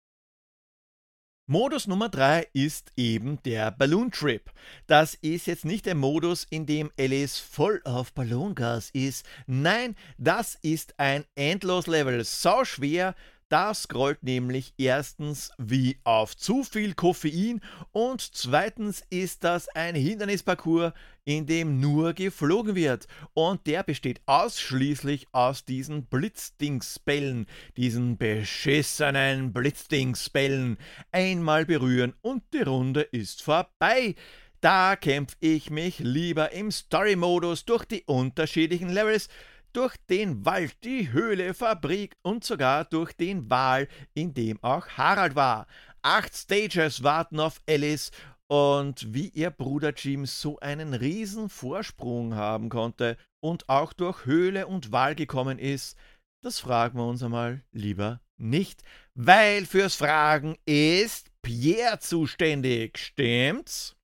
Modus 1.49 1.87
Nummer 1.87 2.09
3 2.09 2.49
ist 2.55 2.93
eben 2.97 3.41
der 3.45 3.71
Balloon 3.71 4.11
Trip. 4.11 4.51
Das 4.89 5.15
ist 5.15 5.47
jetzt 5.47 5.65
nicht 5.65 5.87
der 5.87 5.95
Modus, 5.95 6.45
in 6.51 6.67
dem 6.67 6.91
Alice 6.99 7.39
voll 7.39 7.81
auf 7.85 8.13
Ballongas 8.13 8.91
ist. 8.91 9.25
Nein, 9.47 9.95
das 10.19 10.57
ist 10.63 10.99
ein 10.99 11.25
Endlos-Level. 11.37 12.25
So 12.25 12.65
schwer, 12.65 13.15
das 13.49 13.85
scrollt 13.85 14.23
nämlich 14.23 14.75
erstens 14.77 15.51
wie 15.57 15.99
auf 16.05 16.37
zu 16.37 16.65
viel 16.65 16.95
Koffein 16.95 17.61
und 17.93 18.21
zweitens 18.21 19.05
ist 19.09 19.45
das 19.45 19.69
ein 19.69 19.95
Hindernisparcours, 19.95 20.93
in 21.25 21.47
dem 21.47 21.81
nur 21.81 22.13
geflogen 22.13 22.75
wird. 22.75 23.07
Und 23.35 23.67
der 23.67 23.83
besteht 23.83 24.21
ausschließlich 24.27 25.29
aus 25.33 25.65
diesen 25.65 26.07
Blitzdingsbällen, 26.07 27.47
diesen 27.77 28.17
beschissenen 28.17 29.53
Blitzdingsbällen. 29.53 30.79
Einmal 31.13 31.67
berühren 31.67 32.15
und 32.23 32.43
die 32.53 32.63
Runde 32.63 33.03
ist 33.03 33.43
vorbei. 33.43 34.15
Da 34.61 34.97
kämpfe 34.97 35.37
ich 35.41 35.71
mich 35.71 35.99
lieber 35.99 36.51
im 36.53 36.73
Story-Modus 36.73 37.65
durch 37.67 37.85
die 37.85 38.03
unterschiedlichen 38.07 38.89
Levels 38.89 39.29
durch 39.77 39.97
den 40.09 40.47
Wald, 40.47 40.83
die 40.85 41.13
Höhle, 41.13 41.53
Fabrik 41.53 42.17
und 42.23 42.45
sogar 42.45 42.87
durch 42.87 43.13
den 43.13 43.51
Wal, 43.51 43.89
in 44.15 44.33
dem 44.33 44.59
auch 44.65 44.89
Harald 44.89 45.35
war. 45.35 45.67
Acht 46.01 46.35
Stages 46.35 47.03
warten 47.03 47.39
auf 47.39 47.61
Alice 47.69 48.11
und 48.47 49.13
wie 49.13 49.29
ihr 49.29 49.51
Bruder 49.51 49.93
Jim 49.93 50.25
so 50.25 50.59
einen 50.61 50.95
riesen 50.95 51.51
Vorsprung 51.51 52.35
haben 52.35 52.71
konnte 52.71 53.19
und 53.41 53.69
auch 53.69 53.93
durch 53.93 54.25
Höhle 54.25 54.67
und 54.67 54.93
Wal 54.93 55.15
gekommen 55.15 55.59
ist, 55.59 55.99
das 56.41 56.59
fragen 56.59 56.99
wir 56.99 57.07
uns 57.07 57.23
einmal 57.23 57.63
lieber 57.73 58.23
nicht, 58.39 58.83
weil 59.15 59.67
fürs 59.67 59.95
Fragen 59.95 60.57
ist 60.65 61.31
Pierre 61.43 61.99
zuständig, 61.99 62.97
stimmt's? 62.97 63.95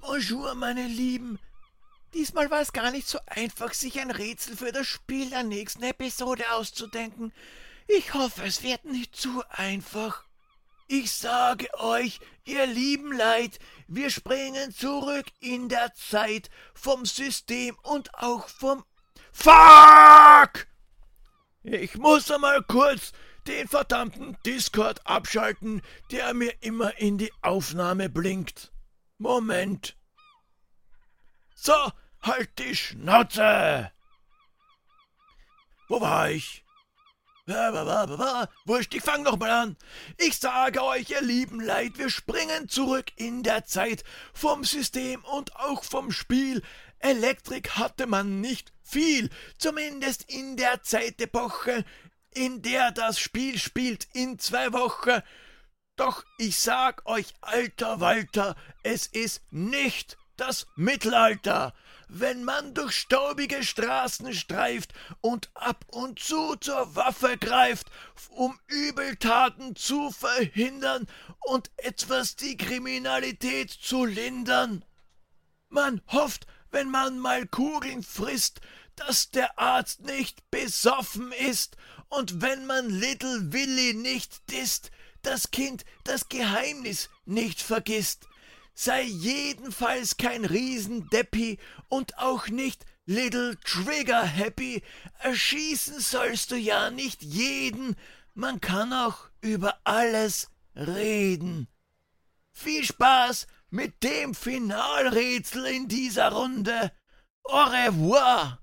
Bonjour, 0.00 0.54
meine 0.54 0.86
Lieben, 0.86 1.40
Diesmal 2.16 2.50
war 2.50 2.62
es 2.62 2.72
gar 2.72 2.90
nicht 2.92 3.06
so 3.06 3.18
einfach, 3.26 3.74
sich 3.74 4.00
ein 4.00 4.10
Rätsel 4.10 4.56
für 4.56 4.72
das 4.72 4.86
Spiel 4.86 5.28
der 5.28 5.42
nächsten 5.42 5.82
Episode 5.82 6.50
auszudenken. 6.52 7.30
Ich 7.88 8.14
hoffe, 8.14 8.42
es 8.44 8.62
wird 8.62 8.86
nicht 8.86 9.14
zu 9.14 9.42
einfach. 9.50 10.24
Ich 10.88 11.12
sage 11.12 11.68
euch, 11.74 12.18
ihr 12.46 12.64
lieben 12.66 13.12
Leid, 13.12 13.58
wir 13.86 14.08
springen 14.08 14.72
zurück 14.74 15.26
in 15.40 15.68
der 15.68 15.92
Zeit 15.92 16.48
vom 16.72 17.04
System 17.04 17.76
und 17.82 18.14
auch 18.14 18.48
vom 18.48 18.82
Fuck! 19.30 20.68
Ich 21.64 21.98
muss 21.98 22.30
einmal 22.30 22.62
kurz 22.62 23.12
den 23.46 23.68
verdammten 23.68 24.38
Discord 24.46 25.06
abschalten, 25.06 25.82
der 26.10 26.32
mir 26.32 26.54
immer 26.62 26.96
in 26.96 27.18
die 27.18 27.32
Aufnahme 27.42 28.08
blinkt. 28.08 28.72
Moment. 29.18 29.98
So, 31.54 31.74
Halt 32.26 32.58
die 32.58 32.74
Schnauze! 32.74 33.92
Wo 35.88 36.00
war 36.00 36.28
ich? 36.30 36.64
Wurscht, 38.64 38.94
ich 38.94 39.02
fang 39.02 39.22
noch 39.22 39.38
mal 39.38 39.50
an. 39.50 39.76
Ich 40.18 40.36
sage 40.36 40.82
euch, 40.82 41.10
ihr 41.10 41.20
lieben 41.20 41.60
Leid, 41.60 41.98
wir 41.98 42.10
springen 42.10 42.68
zurück 42.68 43.12
in 43.14 43.44
der 43.44 43.64
Zeit 43.64 44.02
vom 44.34 44.64
System 44.64 45.22
und 45.22 45.54
auch 45.54 45.84
vom 45.84 46.10
Spiel. 46.10 46.64
Elektrik 46.98 47.76
hatte 47.76 48.08
man 48.08 48.40
nicht 48.40 48.72
viel, 48.82 49.30
zumindest 49.56 50.24
in 50.28 50.56
der 50.56 50.82
Zeitepoche, 50.82 51.84
in 52.34 52.60
der 52.60 52.90
das 52.90 53.20
Spiel 53.20 53.56
spielt, 53.60 54.08
in 54.12 54.40
zwei 54.40 54.72
Wochen. 54.72 55.22
Doch 55.94 56.24
ich 56.38 56.58
sag 56.58 57.06
euch, 57.06 57.34
alter 57.40 58.00
Walter, 58.00 58.56
es 58.82 59.06
ist 59.06 59.42
nicht 59.52 60.18
das 60.36 60.66
Mittelalter 60.74 61.72
wenn 62.08 62.44
man 62.44 62.74
durch 62.74 62.94
staubige 62.94 63.64
Straßen 63.64 64.32
streift 64.32 64.92
und 65.20 65.50
ab 65.54 65.84
und 65.88 66.20
zu 66.20 66.56
zur 66.56 66.94
Waffe 66.94 67.36
greift, 67.38 67.90
um 68.30 68.58
Übeltaten 68.68 69.74
zu 69.76 70.10
verhindern 70.10 71.06
und 71.40 71.70
etwas 71.76 72.36
die 72.36 72.56
Kriminalität 72.56 73.70
zu 73.70 74.04
lindern. 74.04 74.84
Man 75.68 76.00
hofft, 76.08 76.46
wenn 76.70 76.90
man 76.90 77.18
mal 77.18 77.46
Kugeln 77.46 78.02
frisst, 78.02 78.60
dass 78.94 79.30
der 79.30 79.58
Arzt 79.58 80.00
nicht 80.00 80.50
besoffen 80.50 81.32
ist 81.32 81.76
und 82.08 82.40
wenn 82.40 82.66
man 82.66 82.88
Little 82.88 83.52
Willy 83.52 83.94
nicht 83.94 84.50
disst, 84.50 84.90
das 85.22 85.50
Kind 85.50 85.84
das 86.04 86.28
Geheimnis 86.28 87.10
nicht 87.24 87.60
vergisst 87.60 88.26
sei 88.76 89.02
jedenfalls 89.02 90.18
kein 90.18 90.44
Riesendeppi 90.44 91.58
und 91.88 92.18
auch 92.18 92.48
nicht 92.48 92.84
Little 93.06 93.56
Trigger 93.64 94.22
Happy. 94.22 94.82
Erschießen 95.20 95.98
sollst 95.98 96.50
du 96.50 96.56
ja 96.56 96.90
nicht 96.90 97.22
jeden, 97.22 97.96
man 98.34 98.60
kann 98.60 98.92
auch 98.92 99.30
über 99.40 99.78
alles 99.84 100.50
reden. 100.76 101.68
Viel 102.52 102.84
Spaß 102.84 103.46
mit 103.70 104.02
dem 104.02 104.34
Finalrätsel 104.34 105.66
in 105.66 105.88
dieser 105.88 106.32
Runde. 106.32 106.92
Au 107.44 107.64
revoir! 107.64 108.60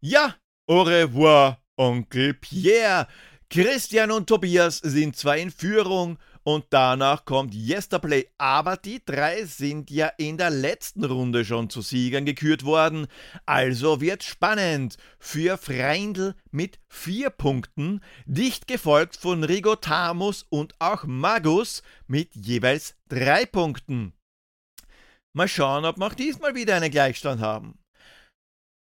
Ja, 0.00 0.34
au 0.66 0.82
revoir, 0.82 1.62
Onkel 1.76 2.34
Pierre. 2.34 3.08
Christian 3.48 4.10
und 4.10 4.26
Tobias 4.26 4.78
sind 4.78 5.16
zwar 5.16 5.36
in 5.36 5.50
Führung 5.50 6.18
und 6.44 6.66
danach 6.70 7.24
kommt 7.24 7.54
Yesterplay, 7.54 8.26
aber 8.38 8.76
die 8.76 9.02
drei 9.04 9.44
sind 9.44 9.90
ja 9.90 10.08
in 10.18 10.38
der 10.38 10.50
letzten 10.50 11.04
Runde 11.04 11.44
schon 11.44 11.70
zu 11.70 11.82
Siegern 11.82 12.24
gekürt 12.24 12.64
worden. 12.64 13.06
Also 13.46 14.00
wird 14.00 14.22
spannend 14.22 14.96
für 15.18 15.56
Freindl 15.56 16.34
mit 16.50 16.80
vier 16.88 17.30
Punkten, 17.30 18.00
dicht 18.26 18.66
gefolgt 18.66 19.16
von 19.16 19.44
Rigotamus 19.44 20.44
und 20.48 20.74
auch 20.78 21.04
Magus 21.04 21.82
mit 22.06 22.34
jeweils 22.34 22.96
drei 23.08 23.46
Punkten. 23.46 24.12
Mal 25.34 25.48
schauen, 25.48 25.84
ob 25.84 25.96
wir 25.96 26.06
auch 26.06 26.14
diesmal 26.14 26.54
wieder 26.54 26.76
einen 26.76 26.90
Gleichstand 26.90 27.40
haben. 27.40 27.78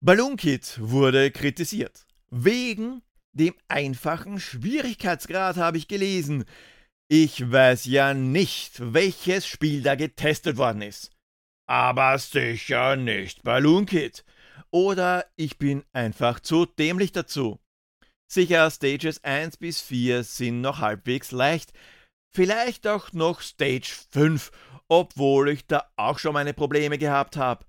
Balloon 0.00 0.36
Kid 0.36 0.78
wurde 0.80 1.30
kritisiert. 1.30 2.06
Wegen 2.30 3.02
dem 3.32 3.54
einfachen 3.68 4.40
Schwierigkeitsgrad 4.40 5.56
habe 5.56 5.78
ich 5.78 5.88
gelesen. 5.88 6.44
Ich 7.08 7.50
weiß 7.50 7.84
ja 7.86 8.14
nicht, 8.14 8.92
welches 8.94 9.46
Spiel 9.46 9.82
da 9.82 9.94
getestet 9.94 10.56
worden 10.56 10.82
ist. 10.82 11.10
Aber 11.68 12.18
sicher 12.18 12.96
nicht 12.96 13.42
Balloon 13.42 13.86
Kid. 13.86 14.24
Oder 14.70 15.26
ich 15.36 15.58
bin 15.58 15.84
einfach 15.92 16.40
zu 16.40 16.66
dämlich 16.66 17.12
dazu. 17.12 17.60
Sicher, 18.30 18.70
Stages 18.70 19.22
1 19.24 19.58
bis 19.58 19.82
4 19.82 20.24
sind 20.24 20.62
noch 20.62 20.78
halbwegs 20.78 21.32
leicht. 21.32 21.72
Vielleicht 22.34 22.86
auch 22.86 23.12
noch 23.12 23.42
Stage 23.42 23.92
5, 24.10 24.50
obwohl 24.88 25.50
ich 25.50 25.66
da 25.66 25.90
auch 25.96 26.18
schon 26.18 26.32
meine 26.32 26.54
Probleme 26.54 26.96
gehabt 26.96 27.36
habe. 27.36 27.66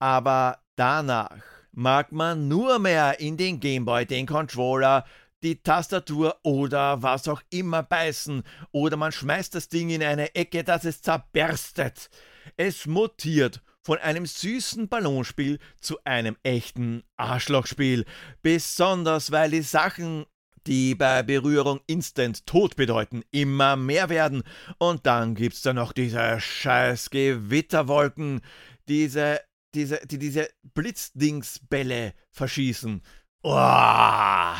Aber 0.00 0.60
danach 0.76 1.42
mag 1.72 2.10
man 2.10 2.48
nur 2.48 2.80
mehr 2.80 3.20
in 3.20 3.36
den 3.36 3.60
Gameboy 3.60 4.04
den 4.04 4.26
Controller, 4.26 5.06
die 5.42 5.62
Tastatur 5.62 6.38
oder 6.42 7.02
was 7.02 7.28
auch 7.28 7.42
immer 7.50 7.82
beißen 7.82 8.42
oder 8.72 8.96
man 8.96 9.12
schmeißt 9.12 9.54
das 9.54 9.68
Ding 9.68 9.90
in 9.90 10.02
eine 10.02 10.34
Ecke, 10.34 10.64
dass 10.64 10.84
es 10.84 11.02
zerberstet. 11.02 12.10
Es 12.56 12.86
mutiert 12.86 13.62
von 13.82 13.98
einem 13.98 14.26
süßen 14.26 14.88
Ballonspiel 14.88 15.58
zu 15.80 15.98
einem 16.04 16.36
echten 16.42 17.02
Arschlochspiel, 17.16 18.04
besonders 18.42 19.30
weil 19.30 19.50
die 19.50 19.62
Sachen, 19.62 20.26
die 20.66 20.94
bei 20.94 21.22
Berührung 21.22 21.80
instant 21.86 22.46
Tod 22.46 22.76
bedeuten, 22.76 23.22
immer 23.30 23.76
mehr 23.76 24.10
werden. 24.10 24.42
Und 24.78 25.06
dann 25.06 25.34
gibt's 25.34 25.62
da 25.62 25.72
noch 25.72 25.92
diese 25.92 26.38
scheiß 26.38 27.08
Gewitterwolken, 27.10 28.42
diese 28.88 29.40
diese, 29.74 30.00
die 30.06 30.18
diese 30.18 30.48
Blitzdingsbälle 30.74 32.14
verschießen. 32.32 33.02
Oh. 33.42 34.54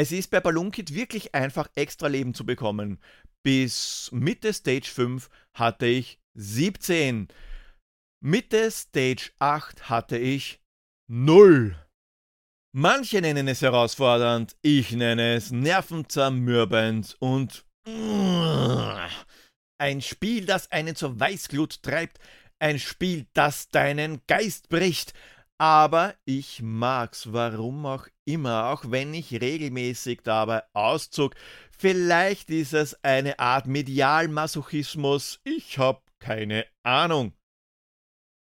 Es 0.00 0.12
ist 0.12 0.30
bei 0.30 0.40
Balloon 0.40 0.70
Kid 0.70 0.94
wirklich 0.94 1.34
einfach 1.34 1.68
extra 1.74 2.06
Leben 2.06 2.32
zu 2.32 2.46
bekommen. 2.46 2.98
Bis 3.42 4.08
Mitte 4.12 4.54
Stage 4.54 4.88
5 4.90 5.28
hatte 5.52 5.84
ich 5.84 6.18
17. 6.32 7.28
Mitte 8.24 8.70
Stage 8.70 9.32
8 9.40 9.90
hatte 9.90 10.16
ich 10.16 10.62
0. 11.10 11.76
Manche 12.74 13.20
nennen 13.20 13.46
es 13.46 13.60
herausfordernd, 13.60 14.56
ich 14.62 14.92
nenne 14.92 15.34
es 15.34 15.50
nervenzermürbend 15.50 17.18
und 17.18 17.66
ein 19.78 20.00
Spiel, 20.00 20.46
das 20.46 20.72
einen 20.72 20.96
zur 20.96 21.20
Weißglut 21.20 21.82
treibt, 21.82 22.18
ein 22.58 22.78
Spiel, 22.78 23.26
das 23.34 23.68
deinen 23.68 24.22
Geist 24.26 24.70
bricht. 24.70 25.12
Aber 25.60 26.14
ich 26.24 26.62
mag's, 26.62 27.34
warum 27.34 27.84
auch 27.84 28.08
immer, 28.24 28.70
auch 28.70 28.90
wenn 28.90 29.12
ich 29.12 29.42
regelmäßig 29.42 30.22
dabei 30.22 30.62
auszog. 30.72 31.34
Vielleicht 31.70 32.48
ist 32.48 32.72
es 32.72 33.04
eine 33.04 33.38
Art 33.38 33.66
Medialmasochismus, 33.66 35.38
ich 35.44 35.76
hab 35.76 36.02
keine 36.18 36.64
Ahnung. 36.82 37.34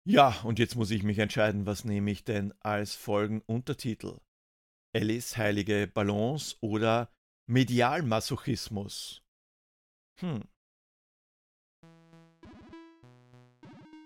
Ja, 0.08 0.40
und 0.46 0.58
jetzt 0.58 0.78
muss 0.78 0.90
ich 0.90 1.04
mich 1.04 1.20
entscheiden, 1.20 1.66
was 1.66 1.84
nehme 1.84 2.12
ich 2.12 2.24
denn 2.24 2.54
als 2.62 2.96
Folgenuntertitel? 2.96 4.22
Alice 4.96 5.36
heilige 5.36 5.88
Balance 5.88 6.56
oder 6.62 7.12
Medialmasochismus? 7.46 9.22
Hm. 10.22 10.44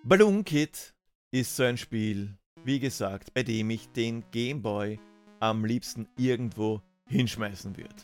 Balloon 0.04 0.44
Kid 0.44 0.96
ist 1.32 1.56
so 1.56 1.62
ein 1.62 1.78
Spiel, 1.78 2.40
wie 2.66 2.80
gesagt, 2.80 3.34
bei 3.34 3.44
dem 3.44 3.70
ich 3.70 3.90
den 3.90 4.24
Gameboy 4.32 5.00
am 5.40 5.66
liebsten 5.66 6.08
irgendwo 6.18 6.82
hinschmeißen 7.08 7.78
würde. 7.78 7.96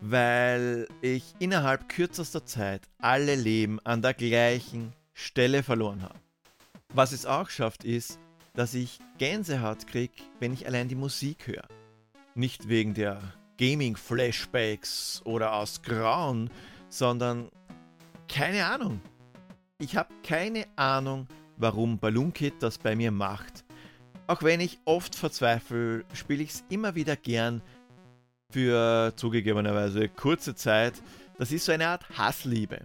Weil 0.00 0.88
ich 1.00 1.34
innerhalb 1.38 1.88
kürzester 1.88 2.44
Zeit 2.44 2.82
alle 2.98 3.36
Leben 3.36 3.78
an 3.84 4.02
der 4.02 4.14
gleichen 4.14 4.92
Stelle 5.12 5.62
verloren 5.62 6.02
habe. 6.02 6.18
Was 6.92 7.12
es 7.12 7.24
auch 7.24 7.50
schafft, 7.50 7.84
ist, 7.84 8.18
dass 8.54 8.74
ich 8.74 8.98
Gänsehaut 9.18 9.86
krieg, 9.86 10.10
wenn 10.40 10.52
ich 10.52 10.66
allein 10.66 10.88
die 10.88 10.94
Musik 10.96 11.46
höre. 11.46 11.68
Nicht 12.34 12.68
wegen 12.68 12.94
der 12.94 13.20
Gaming-Flashbacks 13.58 15.22
oder 15.24 15.52
aus 15.54 15.82
Grauen, 15.82 16.50
sondern 16.88 17.48
keine 18.28 18.66
Ahnung. 18.66 19.00
Ich 19.78 19.96
habe 19.96 20.12
keine 20.24 20.66
Ahnung, 20.74 21.28
warum 21.56 21.98
Balloon 21.98 22.32
Kid 22.32 22.54
das 22.60 22.78
bei 22.78 22.96
mir 22.96 23.12
macht. 23.12 23.64
Auch 24.28 24.42
wenn 24.42 24.60
ich 24.60 24.78
oft 24.84 25.14
verzweifle, 25.14 26.04
spiele 26.12 26.42
ich 26.42 26.50
es 26.50 26.64
immer 26.68 26.94
wieder 26.94 27.16
gern 27.16 27.62
für 28.52 29.14
zugegebenerweise 29.16 30.10
kurze 30.10 30.54
Zeit. 30.54 30.92
Das 31.38 31.50
ist 31.50 31.64
so 31.64 31.72
eine 31.72 31.88
Art 31.88 32.06
Hassliebe 32.10 32.80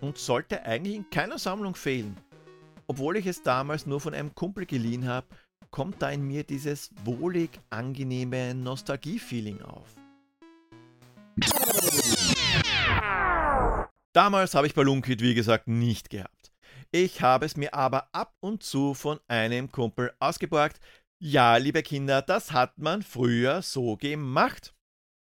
und 0.00 0.18
sollte 0.18 0.64
eigentlich 0.64 0.96
in 0.96 1.08
keiner 1.08 1.38
Sammlung 1.38 1.76
fehlen. 1.76 2.16
Obwohl 2.88 3.16
ich 3.16 3.26
es 3.26 3.44
damals 3.44 3.86
nur 3.86 4.00
von 4.00 4.14
einem 4.14 4.34
Kumpel 4.34 4.66
geliehen 4.66 5.06
habe, 5.06 5.28
kommt 5.70 6.02
da 6.02 6.10
in 6.10 6.26
mir 6.26 6.42
dieses 6.42 6.90
wohlig 7.04 7.50
angenehme 7.70 8.52
Nostalgie-Feeling 8.56 9.62
auf. 9.62 9.86
Damals 14.12 14.56
habe 14.56 14.66
ich 14.66 14.74
Balloon 14.74 15.02
Kid, 15.02 15.22
wie 15.22 15.34
gesagt, 15.34 15.68
nicht 15.68 16.10
gehabt. 16.10 16.39
Ich 16.92 17.22
habe 17.22 17.46
es 17.46 17.56
mir 17.56 17.72
aber 17.72 18.08
ab 18.12 18.34
und 18.40 18.64
zu 18.64 18.94
von 18.94 19.20
einem 19.28 19.70
Kumpel 19.70 20.12
ausgeborgt. 20.18 20.80
Ja, 21.20 21.56
liebe 21.56 21.84
Kinder, 21.84 22.20
das 22.20 22.50
hat 22.50 22.78
man 22.78 23.02
früher 23.02 23.62
so 23.62 23.96
gemacht. 23.96 24.74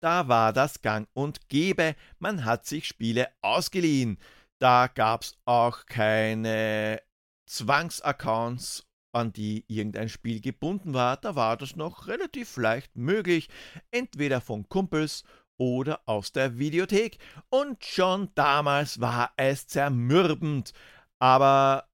Da 0.01 0.29
war 0.29 0.53
das 0.53 0.83
Gang 0.83 1.09
und 1.15 1.49
Gäbe, 1.49 1.97
man 2.21 2.45
hat 2.45 2.67
sich 2.67 2.87
Spiele 2.87 3.29
ausgeliehen. 3.41 4.19
Da 4.61 4.87
gab 4.87 5.23
es 5.23 5.37
auch 5.47 5.87
keine 5.87 7.03
Zwangsaccounts, 7.47 8.87
an 9.13 9.33
die 9.33 9.65
irgendein 9.67 10.09
Spiel 10.09 10.41
gebunden 10.41 10.95
war. 10.95 11.17
Da 11.17 11.35
war 11.35 11.57
das 11.57 11.75
noch 11.75 12.07
relativ 12.07 12.57
leicht 12.57 12.95
möglich, 12.97 13.49
entweder 13.91 14.41
von 14.41 14.69
Kumpels 14.69 15.25
oder 15.57 16.03
aus 16.07 16.31
der 16.31 16.59
Videothek. 16.59 17.19
Und 17.49 17.85
schon 17.85 18.31
damals 18.37 19.01
war 19.01 19.33
es 19.37 19.67
zermürbend. 19.67 20.73
Aber 21.21 21.89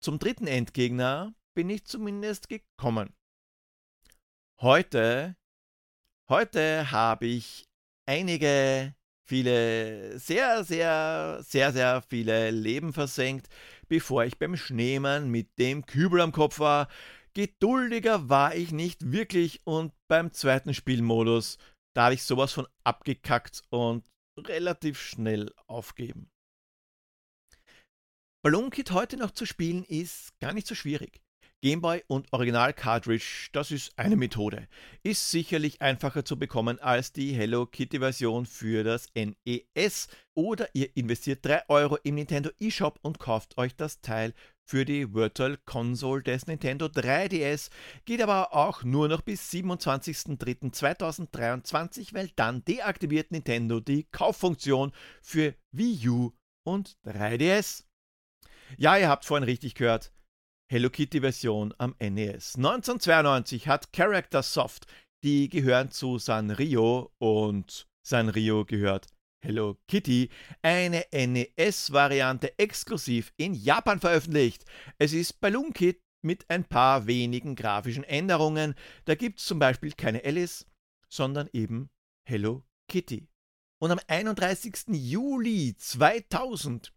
zum 0.00 0.18
dritten 0.18 0.46
Endgegner 0.46 1.34
bin 1.54 1.70
ich 1.70 1.84
zumindest 1.84 2.48
gekommen. 2.48 3.14
Heute, 4.60 5.36
heute 6.28 6.90
habe 6.90 7.26
ich 7.26 7.66
einige, 8.06 8.94
viele, 9.26 10.18
sehr, 10.18 10.64
sehr, 10.64 11.42
sehr, 11.42 11.72
sehr 11.72 12.02
viele 12.02 12.50
Leben 12.50 12.92
versenkt, 12.92 13.48
bevor 13.88 14.24
ich 14.24 14.38
beim 14.38 14.56
Schneemann 14.56 15.30
mit 15.30 15.58
dem 15.58 15.84
Kübel 15.86 16.20
am 16.20 16.32
Kopf 16.32 16.58
war. 16.58 16.88
Geduldiger 17.34 18.28
war 18.28 18.54
ich 18.54 18.70
nicht 18.70 19.10
wirklich 19.12 19.66
und 19.66 19.92
beim 20.08 20.32
zweiten 20.32 20.72
Spielmodus 20.72 21.58
da 21.94 22.06
habe 22.06 22.14
ich 22.14 22.24
sowas 22.24 22.52
von 22.52 22.66
abgekackt 22.82 23.62
und 23.70 24.04
relativ 24.36 25.00
schnell 25.00 25.52
aufgeben. 25.66 26.30
Balloon 28.44 28.68
Kid 28.68 28.90
heute 28.90 29.16
noch 29.16 29.30
zu 29.30 29.46
spielen 29.46 29.84
ist 29.84 30.38
gar 30.38 30.52
nicht 30.52 30.66
so 30.66 30.74
schwierig. 30.74 31.22
Gameboy 31.62 32.04
und 32.08 32.30
Original 32.30 32.74
Cartridge, 32.74 33.48
das 33.52 33.70
ist 33.70 33.98
eine 33.98 34.16
Methode. 34.16 34.68
Ist 35.02 35.30
sicherlich 35.30 35.80
einfacher 35.80 36.26
zu 36.26 36.38
bekommen 36.38 36.78
als 36.78 37.14
die 37.14 37.32
Hello 37.32 37.64
Kitty 37.64 38.00
Version 38.00 38.44
für 38.44 38.84
das 38.84 39.08
NES. 39.14 40.08
Oder 40.34 40.68
ihr 40.74 40.94
investiert 40.94 41.46
3 41.46 41.70
Euro 41.70 41.96
im 42.02 42.16
Nintendo 42.16 42.50
eShop 42.60 42.98
und 43.00 43.18
kauft 43.18 43.56
euch 43.56 43.76
das 43.76 44.02
Teil 44.02 44.34
für 44.62 44.84
die 44.84 45.14
Virtual 45.14 45.56
Console 45.64 46.22
des 46.22 46.46
Nintendo 46.46 46.84
3DS, 46.84 47.70
geht 48.04 48.20
aber 48.20 48.54
auch 48.54 48.84
nur 48.84 49.08
noch 49.08 49.22
bis 49.22 49.50
27.03.2023, 49.52 52.12
weil 52.12 52.28
dann 52.36 52.62
deaktiviert 52.62 53.32
Nintendo 53.32 53.80
die 53.80 54.04
Kauffunktion 54.04 54.92
für 55.22 55.54
Wii 55.72 56.10
U 56.10 56.32
und 56.62 56.98
3DS. 57.06 57.84
Ja, 58.76 58.96
ihr 58.96 59.08
habt 59.08 59.24
vorhin 59.24 59.44
richtig 59.44 59.74
gehört. 59.74 60.12
Hello 60.70 60.90
Kitty 60.90 61.20
Version 61.20 61.72
am 61.78 61.94
NES. 62.00 62.56
1992 62.56 63.68
hat 63.68 63.92
Character 63.92 64.42
Soft, 64.42 64.86
die 65.22 65.48
gehören 65.48 65.90
zu 65.90 66.18
Sanrio 66.18 67.12
und 67.18 67.86
Sanrio 68.04 68.64
gehört 68.64 69.06
Hello 69.44 69.76
Kitty, 69.86 70.30
eine 70.62 71.04
NES-Variante 71.12 72.58
exklusiv 72.58 73.32
in 73.36 73.54
Japan 73.54 74.00
veröffentlicht. 74.00 74.64
Es 74.98 75.12
ist 75.12 75.40
Balloon 75.40 75.72
Kid 75.72 76.00
mit 76.22 76.48
ein 76.48 76.64
paar 76.64 77.06
wenigen 77.06 77.54
grafischen 77.54 78.04
Änderungen. 78.04 78.74
Da 79.04 79.14
gibt 79.14 79.38
es 79.38 79.44
zum 79.44 79.58
Beispiel 79.58 79.92
keine 79.92 80.24
Alice, 80.24 80.66
sondern 81.08 81.48
eben 81.52 81.90
Hello 82.26 82.64
Kitty. 82.88 83.28
Und 83.80 83.90
am 83.90 84.00
31. 84.08 84.86
Juli 84.88 85.76
2000, 85.76 86.92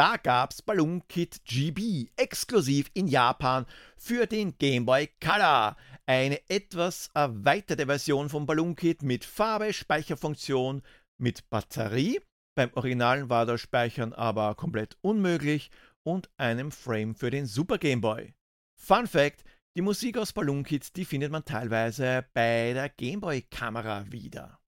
da 0.00 0.16
gab's 0.16 0.62
Balloon 0.62 1.02
Kid 1.08 1.44
GB 1.44 2.08
exklusiv 2.16 2.90
in 2.94 3.06
Japan 3.06 3.66
für 3.98 4.26
den 4.26 4.56
Game 4.56 4.86
Boy 4.86 5.10
Color. 5.22 5.76
Eine 6.06 6.40
etwas 6.48 7.10
erweiterte 7.12 7.84
Version 7.84 8.30
von 8.30 8.46
Balloon 8.46 8.76
Kid 8.76 9.02
mit 9.02 9.26
Farbe, 9.26 9.74
Speicherfunktion, 9.74 10.80
mit 11.18 11.50
Batterie. 11.50 12.18
Beim 12.56 12.70
Originalen 12.76 13.28
war 13.28 13.44
das 13.44 13.60
Speichern 13.60 14.14
aber 14.14 14.54
komplett 14.54 14.96
unmöglich 15.02 15.70
und 16.02 16.30
einem 16.38 16.72
Frame 16.72 17.14
für 17.14 17.30
den 17.30 17.44
Super 17.44 17.76
Game 17.76 18.00
Boy. 18.00 18.32
Fun 18.80 19.06
Fact: 19.06 19.44
Die 19.76 19.82
Musik 19.82 20.16
aus 20.16 20.32
Balloon 20.32 20.64
Kids, 20.64 20.94
die 20.94 21.04
findet 21.04 21.30
man 21.30 21.44
teilweise 21.44 22.24
bei 22.32 22.72
der 22.72 22.88
Game 22.88 23.20
Boy 23.20 23.42
Kamera 23.42 24.10
wieder. 24.10 24.59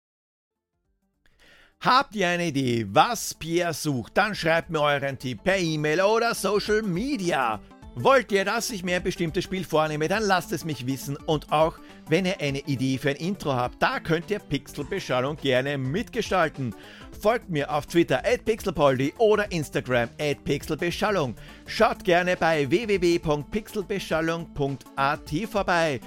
Habt 1.84 2.16
ihr 2.16 2.28
eine 2.28 2.46
Idee, 2.46 2.86
was 2.92 3.34
Pierre 3.34 3.74
sucht? 3.74 4.16
Dann 4.16 4.36
schreibt 4.36 4.70
mir 4.70 4.82
euren 4.82 5.18
Tipp 5.18 5.44
per 5.44 5.58
E-Mail 5.58 6.02
oder 6.02 6.36
Social 6.36 6.84
Media. 6.84 7.60
Wollt 7.96 8.32
ihr, 8.32 8.46
dass 8.46 8.70
ich 8.70 8.84
mir 8.84 8.98
ein 8.98 9.04
bestimmtes 9.04 9.46
Spiel 9.46 9.64
vornehme, 9.64 10.08
dann 10.08 10.22
lasst 10.22 10.52
es 10.52 10.64
mich 10.64 10.86
wissen. 10.86 11.18
Und 11.26 11.52
auch, 11.52 11.80
wenn 12.08 12.28
ihr 12.28 12.40
eine 12.40 12.60
Idee 12.60 13.00
für 13.00 13.10
ein 13.10 13.16
Intro 13.16 13.54
habt, 13.54 13.82
da 13.82 14.00
könnt 14.00 14.30
ihr 14.30 14.38
Pixelbeschallung 14.38 15.38
gerne 15.38 15.80
mitgestalten. 15.80 16.76
Folgt 17.20 17.50
mir 17.50 17.74
auf 17.74 17.88
Twitter 17.88 18.22
at 18.24 18.46
pixelpoldi 18.46 19.16
oder 19.18 19.52
Instagram 19.52 20.10
at 20.20 20.44
pixelbeschallung. 20.44 21.34
Schaut 21.66 22.04
gerne 22.04 22.38
bei 22.38 22.70
www.pixelbeschallung.at 22.70 25.32
vorbei. 25.52 26.00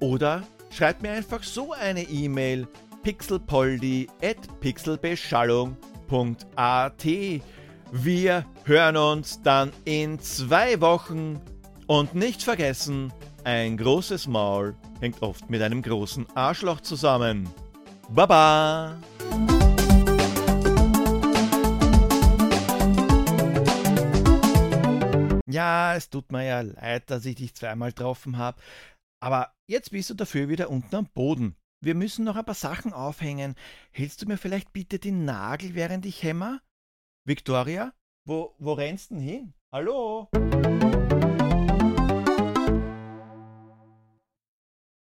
Oder 0.00 0.42
schreibt 0.72 1.02
mir 1.02 1.12
einfach 1.12 1.44
so 1.44 1.72
eine 1.72 2.02
E-Mail 2.02 2.66
pixelpoldi 3.02 4.08
at 4.22 4.60
pixelbeschallung.at. 4.60 7.04
Wir 7.90 8.46
hören 8.64 8.96
uns 8.96 9.42
dann 9.42 9.72
in 9.84 10.20
zwei 10.20 10.80
Wochen. 10.80 11.40
Und 11.86 12.14
nicht 12.14 12.42
vergessen, 12.42 13.12
ein 13.44 13.76
großes 13.76 14.28
Maul 14.28 14.74
hängt 15.00 15.20
oft 15.20 15.50
mit 15.50 15.60
einem 15.60 15.82
großen 15.82 16.26
Arschloch 16.34 16.80
zusammen. 16.80 17.50
Baba! 18.08 18.96
Ja, 25.46 25.96
es 25.96 26.08
tut 26.08 26.32
mir 26.32 26.46
ja 26.46 26.62
leid, 26.62 27.10
dass 27.10 27.26
ich 27.26 27.36
dich 27.36 27.54
zweimal 27.54 27.90
getroffen 27.90 28.38
habe. 28.38 28.58
Aber 29.20 29.52
jetzt 29.66 29.90
bist 29.90 30.08
du 30.08 30.14
dafür 30.14 30.48
wieder 30.48 30.70
unten 30.70 30.96
am 30.96 31.06
Boden. 31.06 31.56
Wir 31.84 31.96
müssen 31.96 32.24
noch 32.24 32.36
ein 32.36 32.44
paar 32.44 32.54
Sachen 32.54 32.92
aufhängen. 32.92 33.56
Hältst 33.90 34.22
du 34.22 34.26
mir 34.26 34.38
vielleicht 34.38 34.72
bitte 34.72 35.00
den 35.00 35.24
Nagel, 35.24 35.74
während 35.74 36.06
ich 36.06 36.22
hämmer? 36.22 36.60
Victoria, 37.24 37.92
wo, 38.24 38.54
wo 38.60 38.74
rennst 38.74 39.10
du 39.10 39.16
denn 39.16 39.24
hin? 39.24 39.54
Hallo? 39.72 40.28